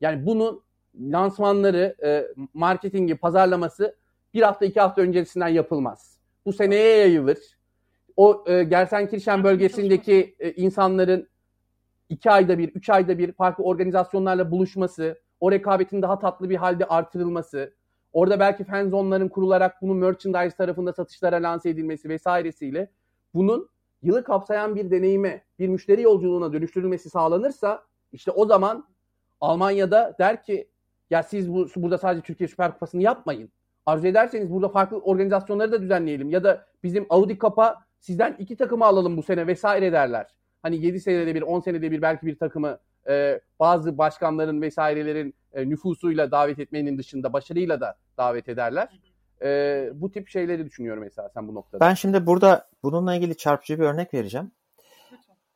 [0.00, 0.62] Yani bunun
[1.00, 3.96] lansmanları, e, marketingi, pazarlaması
[4.36, 6.18] bir hafta iki hafta öncesinden yapılmaz.
[6.46, 7.38] Bu seneye yayılır.
[8.16, 11.28] O e, Gersenkirchen bölgesindeki e, insanların
[12.08, 16.84] iki ayda bir, üç ayda bir farklı organizasyonlarla buluşması, o rekabetin daha tatlı bir halde
[16.84, 17.74] artırılması,
[18.12, 22.90] orada belki fan zonların kurularak bunun merchandise tarafında satışlara lanse edilmesi vesairesiyle
[23.34, 23.68] bunun
[24.02, 27.82] yılı kapsayan bir deneyime, bir müşteri yolculuğuna dönüştürülmesi sağlanırsa
[28.12, 28.88] işte o zaman
[29.40, 30.68] Almanya'da der ki
[31.10, 33.50] ya siz bu, burada sadece Türkiye Süper Kupası'nı yapmayın.
[33.86, 36.30] Arzu ederseniz burada farklı organizasyonları da düzenleyelim.
[36.30, 40.26] Ya da bizim Audi Kap'a sizden iki takımı alalım bu sene vesaire derler.
[40.62, 42.78] Hani 7 senede bir, 10 senede bir belki bir takımı
[43.08, 48.88] e, bazı başkanların vesairelerin e, nüfusuyla davet etmenin dışında başarıyla da davet ederler.
[49.42, 51.80] E, bu tip şeyleri düşünüyorum esasen bu noktada.
[51.80, 54.50] Ben şimdi burada bununla ilgili çarpıcı bir örnek vereceğim.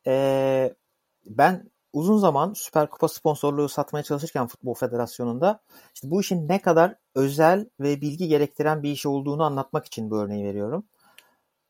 [0.07, 0.75] E,
[1.25, 5.59] ben uzun zaman Süper Kupa sponsorluğu satmaya çalışırken Futbol Federasyonu'nda
[5.95, 10.17] işte bu işin ne kadar özel ve bilgi gerektiren bir iş olduğunu anlatmak için bu
[10.17, 10.85] örneği veriyorum.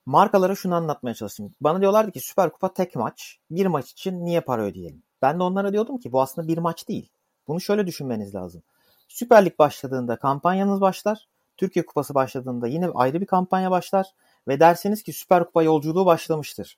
[0.06, 1.56] Markalara şunu anlatmaya çalıştım.
[1.62, 3.40] Bana diyorlardı ki Süper Kupa tek maç.
[3.52, 5.04] Bir maç için niye para ödeyelim?
[5.22, 7.10] Ben de onlara diyordum ki bu aslında bir maç değil.
[7.48, 8.64] Bunu şöyle düşünmeniz lazım.
[9.08, 11.28] Süper Lig başladığında kampanyanız başlar.
[11.58, 14.08] Türkiye Kupası başladığında yine ayrı bir kampanya başlar.
[14.48, 16.78] Ve dersiniz ki Süper Kupa yolculuğu başlamıştır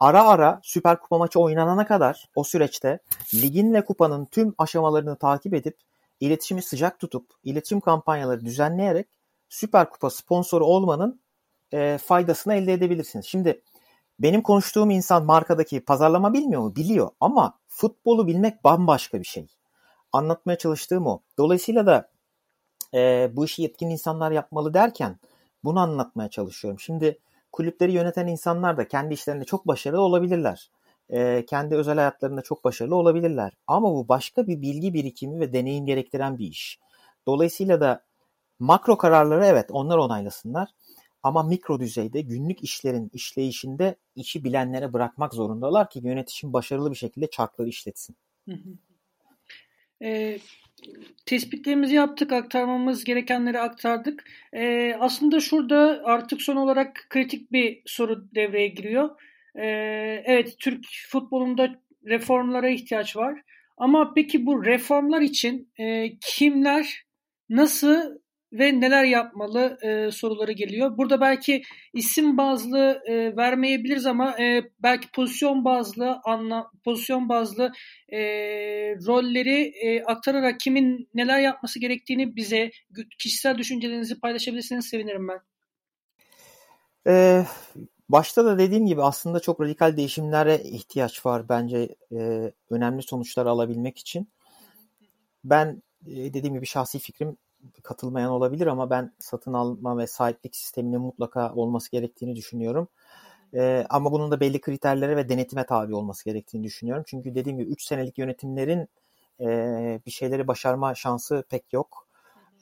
[0.00, 2.98] ara ara Süper Kupa maçı oynanana kadar o süreçte
[3.34, 5.78] ligin ve kupanın tüm aşamalarını takip edip
[6.20, 9.08] iletişimi sıcak tutup iletişim kampanyaları düzenleyerek
[9.48, 11.20] Süper Kupa sponsoru olmanın
[11.72, 13.26] e, faydasını elde edebilirsiniz.
[13.26, 13.62] Şimdi
[14.18, 16.76] benim konuştuğum insan markadaki pazarlama bilmiyor mu?
[16.76, 19.48] Biliyor ama futbolu bilmek bambaşka bir şey.
[20.12, 21.20] Anlatmaya çalıştığım o.
[21.38, 22.10] Dolayısıyla da
[22.94, 25.18] e, bu işi yetkin insanlar yapmalı derken
[25.64, 26.80] bunu anlatmaya çalışıyorum.
[26.80, 27.18] Şimdi
[27.56, 30.70] kulüpleri yöneten insanlar da kendi işlerinde çok başarılı olabilirler.
[31.10, 33.52] E, kendi özel hayatlarında çok başarılı olabilirler.
[33.66, 36.78] Ama bu başka bir bilgi birikimi ve deneyim gerektiren bir iş.
[37.26, 38.04] Dolayısıyla da
[38.58, 40.68] makro kararları evet onlar onaylasınlar.
[41.22, 47.30] Ama mikro düzeyde günlük işlerin işleyişinde işi bilenlere bırakmak zorundalar ki yönetişim başarılı bir şekilde
[47.30, 48.16] çarkları işletsin.
[48.48, 48.78] Hı hı.
[50.02, 50.38] E,
[51.26, 54.24] tespitlerimizi yaptık, aktarmamız gerekenleri aktardık.
[54.52, 59.10] E, aslında şurada artık son olarak kritik bir soru devreye giriyor.
[59.54, 59.66] E,
[60.24, 63.42] evet, Türk futbolunda reformlara ihtiyaç var.
[63.76, 67.04] Ama peki bu reformlar için e, kimler,
[67.48, 68.18] nasıl
[68.58, 70.98] ve neler yapmalı e, soruları geliyor.
[70.98, 77.72] Burada belki isim bazlı e, vermeyebiliriz ama e, belki pozisyon bazlı anla, pozisyon bazlı
[78.08, 78.18] e,
[79.06, 82.70] rolleri e, aktararak kimin neler yapması gerektiğini bize
[83.18, 85.40] kişisel düşüncelerinizi paylaşabilirseniz sevinirim ben.
[87.06, 87.44] Ee,
[88.08, 93.98] başta da dediğim gibi aslında çok radikal değişimlere ihtiyaç var bence e, önemli sonuçlar alabilmek
[93.98, 94.28] için.
[95.44, 97.36] Ben e, dediğim gibi şahsi fikrim
[97.82, 102.88] katılmayan olabilir ama ben satın alma ve sahiplik sisteminin mutlaka olması gerektiğini düşünüyorum.
[103.54, 107.04] Ee, ama bunun da belli kriterlere ve denetime tabi olması gerektiğini düşünüyorum.
[107.06, 108.88] Çünkü dediğim gibi 3 senelik yönetimlerin
[109.40, 109.46] e,
[110.06, 112.08] bir şeyleri başarma şansı pek yok.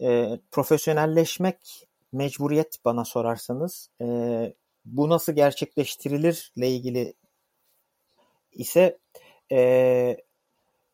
[0.00, 3.90] E, profesyonelleşmek mecburiyet bana sorarsanız.
[4.00, 4.06] E,
[4.84, 7.14] bu nasıl gerçekleştirilirle ilgili
[8.52, 8.98] ise
[9.52, 10.16] e,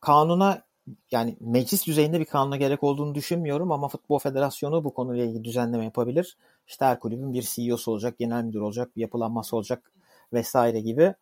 [0.00, 0.62] kanuna
[1.10, 5.84] yani meclis düzeyinde bir kanuna gerek olduğunu düşünmüyorum ama Futbol Federasyonu bu konuyla ilgili düzenleme
[5.84, 6.36] yapabilir.
[6.66, 9.92] İşte her kulübün bir CEO'su olacak, genel müdür olacak, bir yapılanması olacak
[10.32, 11.14] vesaire gibi.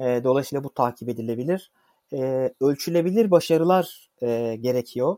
[0.00, 1.70] E, dolayısıyla bu takip edilebilir.
[2.12, 5.16] E, ölçülebilir başarılar e, gerekiyor.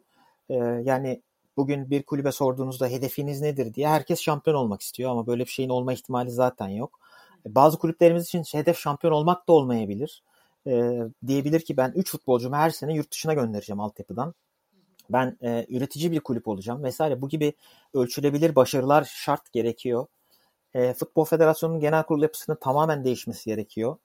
[0.49, 1.23] E, yani
[1.57, 5.71] bugün bir kulübe sorduğunuzda hedefiniz nedir diye herkes şampiyon olmak istiyor ama böyle bir şeyin
[5.71, 7.01] olma ihtimali zaten yok.
[7.47, 10.23] E, bazı kulüplerimiz için hedef şampiyon olmak da olmayabilir
[10.67, 14.35] e, diyebilir ki ben 3 futbolcumu her sene yurt dışına göndereceğim altyapıdan.
[15.11, 17.23] Ben e, üretici bir kulüp olacağım vesaire.
[17.23, 17.53] Bu gibi
[17.95, 20.07] ölçülebilir başarılar şart gerekiyor.
[20.75, 23.97] E, Futbol Federasyonu'nun genel kurul yapısının tamamen değişmesi gerekiyor.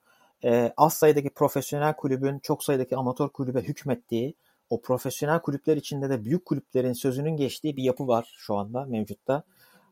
[0.44, 4.34] E, az sayıdaki profesyonel kulübün çok sayıdaki amatör kulübe hükmettiği,
[4.70, 9.42] o profesyonel kulüpler içinde de büyük kulüplerin sözünün geçtiği bir yapı var şu anda mevcutta.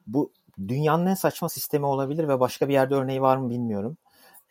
[0.07, 0.33] Bu
[0.69, 3.97] dünyanın en saçma sistemi olabilir ve başka bir yerde örneği var mı bilmiyorum.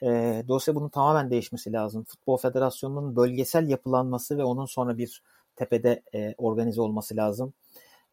[0.06, 2.04] E, dolayısıyla bunun tamamen değişmesi lazım.
[2.04, 5.24] Futbol Federasyonu'nun bölgesel yapılanması ve onun sonra bir
[5.56, 7.54] tepede e, organize olması lazım.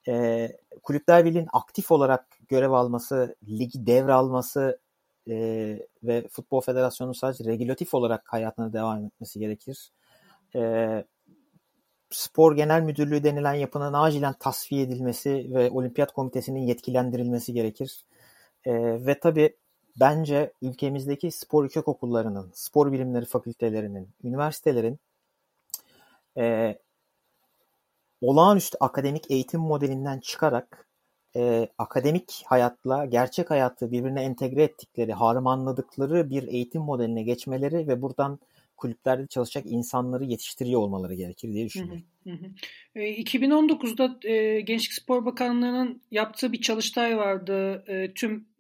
[0.08, 0.48] E,
[0.82, 4.80] Kulüpler Birliği'nin aktif olarak görev alması, ligi devralması
[5.30, 5.34] e,
[6.02, 9.92] ve Futbol Federasyonu sadece regülatif olarak hayatına devam etmesi gerekir.
[10.56, 11.04] E,
[12.10, 18.04] Spor Genel Müdürlüğü denilen yapının acilen tasfiye edilmesi ve Olimpiyat Komitesi'nin yetkilendirilmesi gerekir.
[18.64, 18.72] E,
[19.06, 19.56] ve tabii
[19.96, 24.98] bence ülkemizdeki spor yüksek okullarının, spor bilimleri fakültelerinin, üniversitelerin
[26.38, 26.78] e,
[28.20, 30.88] olağanüstü akademik eğitim modelinden çıkarak
[31.36, 38.38] e, akademik hayatla gerçek hayatı birbirine entegre ettikleri, harmanladıkları bir eğitim modeline geçmeleri ve buradan
[38.76, 42.02] kulüplerde çalışacak insanları yetiştiriyor olmaları gerekir diye düşünüyorum.
[42.24, 42.46] Hı hı hı.
[42.94, 47.84] E, 2019'da e, Gençlik Spor Bakanlığı'nın yaptığı bir çalıştay vardı.
[47.86, 48.51] E, tüm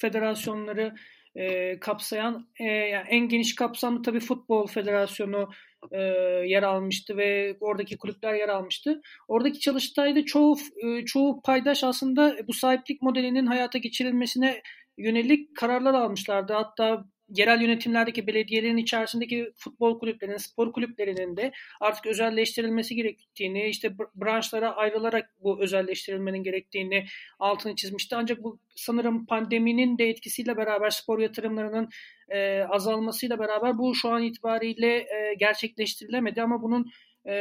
[0.00, 0.94] federasyonları
[1.36, 5.50] e, kapsayan e, yani en geniş kapsamlı tabii futbol federasyonu
[5.92, 6.00] e,
[6.46, 9.00] yer almıştı ve oradaki kulüpler yer almıştı.
[9.28, 14.62] Oradaki çalıştayda çoğu e, çoğu paydaş aslında bu sahiplik modelinin hayata geçirilmesine
[14.98, 16.52] yönelik kararlar almışlardı.
[16.52, 24.76] Hatta yerel yönetimlerdeki belediyelerin içerisindeki futbol kulüplerinin, spor kulüplerinin de artık özelleştirilmesi gerektiğini, işte branşlara
[24.76, 27.06] ayrılarak bu özelleştirilmenin gerektiğini
[27.38, 28.16] altını çizmişti.
[28.16, 31.88] Ancak bu sanırım pandeminin de etkisiyle beraber spor yatırımlarının
[32.28, 36.90] e, azalmasıyla beraber bu şu an itibariyle e, gerçekleştirilemedi ama bunun
[37.26, 37.32] e,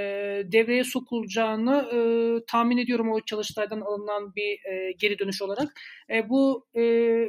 [0.52, 1.98] devreye sokulacağını e,
[2.46, 5.82] tahmin ediyorum o çalıştaydan alınan bir e, geri dönüş olarak.
[6.10, 6.82] E, bu e,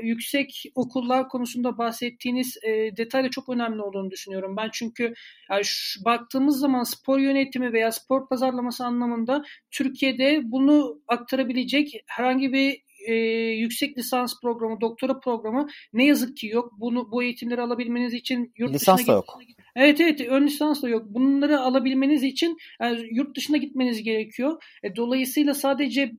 [0.03, 4.57] yüksek okullar konusunda bahsettiğiniz e, detay da çok önemli olduğunu düşünüyorum.
[4.57, 5.15] Ben çünkü
[5.51, 12.85] yani şu, baktığımız zaman spor yönetimi veya spor pazarlaması anlamında Türkiye'de bunu aktarabilecek herhangi bir
[13.07, 13.15] e,
[13.55, 16.73] yüksek lisans programı, doktora programı ne yazık ki yok.
[16.79, 19.39] Bunu bu eğitimleri alabilmeniz için yurt lisans dışına da yok.
[19.77, 21.05] Evet evet ön lisans da yok.
[21.07, 24.63] Bunları alabilmeniz için yani yurt dışına gitmeniz gerekiyor.
[24.83, 26.13] E, dolayısıyla sadece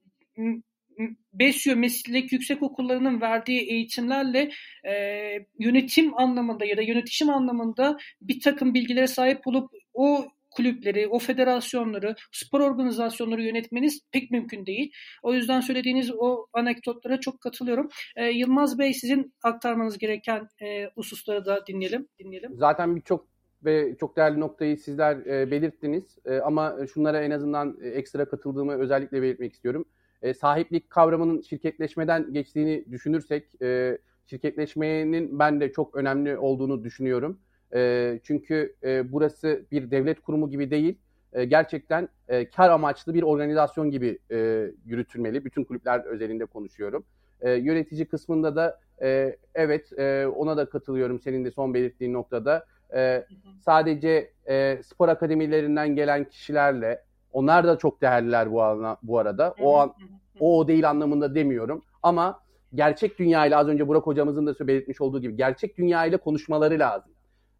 [1.33, 4.51] BESYO meslek yüksek okullarının verdiği eğitimlerle
[4.87, 4.93] e,
[5.59, 12.15] yönetim anlamında ya da yönetişim anlamında bir takım bilgilere sahip olup o kulüpleri, o federasyonları,
[12.31, 14.91] spor organizasyonları yönetmeniz pek mümkün değil.
[15.23, 17.89] O yüzden söylediğiniz o anekdotlara çok katılıyorum.
[18.15, 22.07] Ee, Yılmaz Bey sizin aktarmanız gereken e, hususları da dinleyelim.
[22.19, 22.51] dinleyelim.
[22.57, 23.34] Zaten birçok
[23.65, 26.03] ve çok değerli noktayı sizler e, belirttiniz.
[26.25, 29.85] E, ama şunlara en azından e, ekstra katıldığımı özellikle belirtmek istiyorum.
[30.21, 37.39] E, sahiplik kavramının şirketleşmeden geçtiğini düşünürsek, e, şirketleşmenin ben de çok önemli olduğunu düşünüyorum.
[37.73, 40.97] E, çünkü e, burası bir devlet kurumu gibi değil,
[41.33, 45.45] e, gerçekten e, kar amaçlı bir organizasyon gibi e, yürütülmeli.
[45.45, 47.05] Bütün kulüpler özelinde konuşuyorum.
[47.41, 52.65] E, yönetici kısmında da e, evet e, ona da katılıyorum senin de son belirttiğin noktada.
[52.93, 53.25] E,
[53.65, 59.55] sadece e, spor akademilerinden gelen kişilerle, onlar da çok değerliler bu, ana, bu arada.
[59.61, 59.93] O an
[60.39, 61.83] o o değil anlamında demiyorum.
[62.03, 62.39] Ama
[62.73, 66.79] gerçek dünya ile az önce Burak hocamızın da belirtmiş olduğu gibi gerçek dünya ile konuşmaları
[66.79, 67.11] lazım.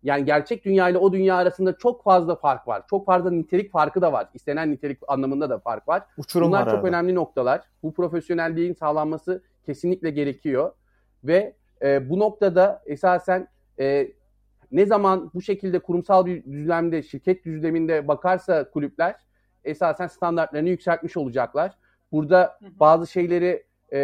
[0.03, 2.83] Yani gerçek dünya ile o dünya arasında çok fazla fark var.
[2.89, 4.29] Çok fazla nitelik farkı da var.
[4.33, 6.03] İstenen nitelik anlamında da fark var.
[6.17, 6.87] Uçurum Bunlar var çok arada.
[6.87, 7.61] önemli noktalar.
[7.83, 10.71] Bu profesyonelliğin sağlanması kesinlikle gerekiyor.
[11.23, 13.47] Ve e, bu noktada esasen
[13.79, 14.07] e,
[14.71, 19.15] ne zaman bu şekilde kurumsal bir düzlemde, şirket düzleminde bakarsa kulüpler
[19.63, 21.71] esasen standartlarını yükseltmiş olacaklar.
[22.11, 23.63] Burada bazı şeyleri
[23.93, 23.99] e,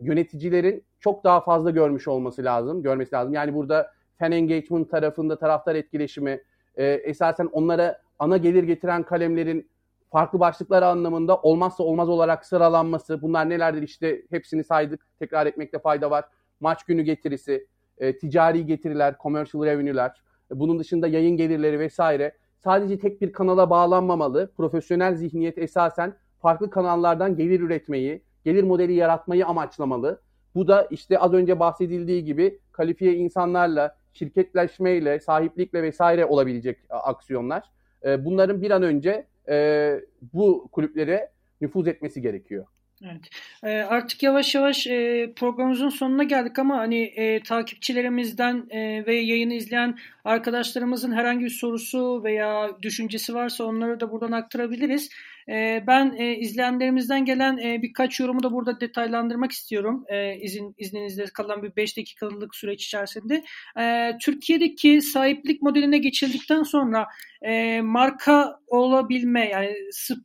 [0.00, 3.34] yöneticilerin çok daha fazla görmüş olması lazım, görmesi lazım.
[3.34, 6.42] Yani burada fan engagement tarafında taraftar etkileşimi,
[6.76, 9.70] e, esasen onlara ana gelir getiren kalemlerin
[10.12, 13.22] farklı başlıklar anlamında olmazsa olmaz olarak sıralanması.
[13.22, 15.06] Bunlar nelerdir işte hepsini saydık.
[15.18, 16.24] Tekrar etmekte fayda var.
[16.60, 17.66] Maç günü getirisi,
[18.02, 20.22] e, ticari getiriler, commercial revenue'ler,
[20.52, 22.32] e, bunun dışında yayın gelirleri vesaire.
[22.58, 24.52] Sadece tek bir kanala bağlanmamalı.
[24.56, 30.20] Profesyonel zihniyet esasen farklı kanallardan gelir üretmeyi, gelir modeli yaratmayı amaçlamalı.
[30.54, 37.70] Bu da işte az önce bahsedildiği gibi kalifiye insanlarla, şirketleşmeyle, sahiplikle vesaire olabilecek aksiyonlar.
[38.04, 40.00] E, bunların bir an önce e,
[40.32, 41.30] bu kulüplere
[41.60, 42.66] nüfuz etmesi gerekiyor.
[43.04, 43.30] Evet.
[43.64, 49.54] E, artık yavaş yavaş e, programımızın sonuna geldik ama hani e, takipçilerimizden e, ve yayını
[49.54, 55.10] izleyen arkadaşlarımızın herhangi bir sorusu veya düşüncesi varsa onları da buradan aktarabiliriz.
[55.48, 60.04] E, ben e, izleyenlerimizden gelen e, birkaç yorumu da burada detaylandırmak istiyorum.
[60.08, 63.44] E, izin izninizle kalan bir 5 dakikalık süreç içerisinde.
[63.78, 67.06] E, Türkiye'deki sahiplik modeline geçildikten sonra
[67.42, 69.74] e, marka olabilme yani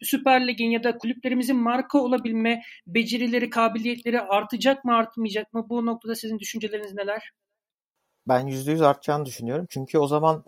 [0.02, 5.66] Süper Lig'in ya da kulüplerimizin marka olabilme becerileri, kabiliyetleri artacak mı artmayacak mı?
[5.70, 7.32] Bu noktada sizin düşünceleriniz neler?
[8.28, 9.66] Ben %100 artacağını düşünüyorum.
[9.70, 10.44] Çünkü o zaman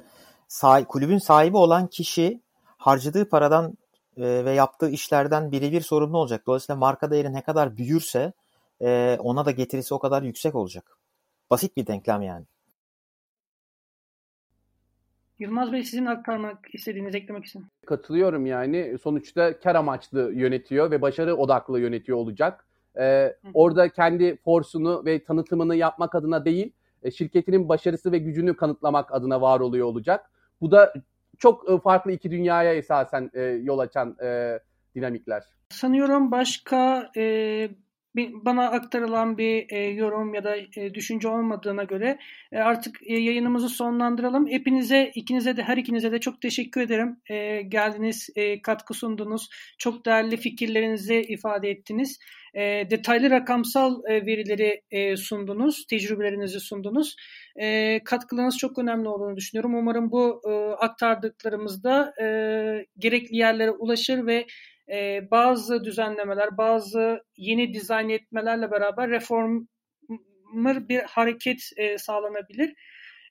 [0.50, 2.42] sah- kulübün sahibi olan kişi
[2.78, 3.78] harcadığı paradan
[4.20, 6.48] e, ve yaptığı işlerden birebir sorumlu olacak.
[6.48, 8.34] Dolayısıyla marka değeri ne kadar büyürse
[8.82, 10.98] e, ona da getirisi o kadar yüksek olacak.
[11.50, 12.46] Basit bir denklem yani.
[15.40, 17.66] Yılmaz Bey sizin aktarmak istediğiniz, eklemek için.
[17.86, 18.98] Katılıyorum yani.
[19.04, 22.66] Sonuçta kar amaçlı yönetiyor ve başarı odaklı yönetiyor olacak.
[23.00, 26.72] Ee, orada kendi forsunu ve tanıtımını yapmak adına değil,
[27.04, 30.32] e, şirketinin başarısı ve gücünü kanıtlamak adına var oluyor olacak.
[30.62, 30.94] Bu da
[31.40, 34.60] çok e, farklı iki dünyaya esasen e, yol açan e,
[34.96, 35.44] dinamikler.
[35.70, 37.70] Sanıyorum başka e,
[38.34, 42.20] bana aktarılan bir e, yorum ya da e, düşünce olmadığına göre
[42.52, 44.48] e, artık e, yayınımızı sonlandıralım.
[44.48, 47.18] Hepinize, ikinize de her ikinize de çok teşekkür ederim.
[47.30, 49.50] E, geldiniz, e, katkı sundunuz.
[49.78, 52.20] Çok değerli fikirlerinizi ifade ettiniz.
[52.54, 57.16] E, detaylı rakamsal e, verileri e, sundunuz, tecrübelerinizi sundunuz.
[57.56, 59.76] E, katkılarınız çok önemli olduğunu düşünüyorum.
[59.76, 60.52] Umarım bu e,
[60.86, 62.26] aktardıklarımızda e,
[62.98, 64.46] gerekli yerlere ulaşır ve
[64.94, 72.74] e, bazı düzenlemeler, bazı yeni dizayn etmelerle beraber reformer bir hareket e, sağlanabilir.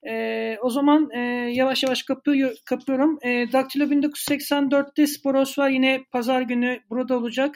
[0.09, 1.19] E, o zaman e,
[1.53, 3.19] yavaş yavaş kapıyor, kapıyorum.
[3.23, 5.71] E, Daktilo 1984'te Sporos var.
[5.71, 7.55] Yine pazar günü burada olacak.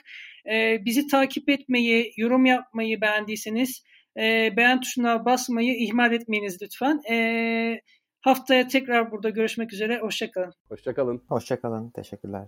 [0.52, 3.82] E, bizi takip etmeyi, yorum yapmayı beğendiyseniz
[4.16, 7.00] e, beğen tuşuna basmayı ihmal etmeyiniz lütfen.
[7.10, 7.80] E,
[8.20, 9.98] haftaya tekrar burada görüşmek üzere.
[9.98, 10.52] Hoşçakalın.
[10.68, 11.22] Hoşçakalın.
[11.28, 11.90] Hoşçakalın.
[11.90, 12.40] Teşekkürler.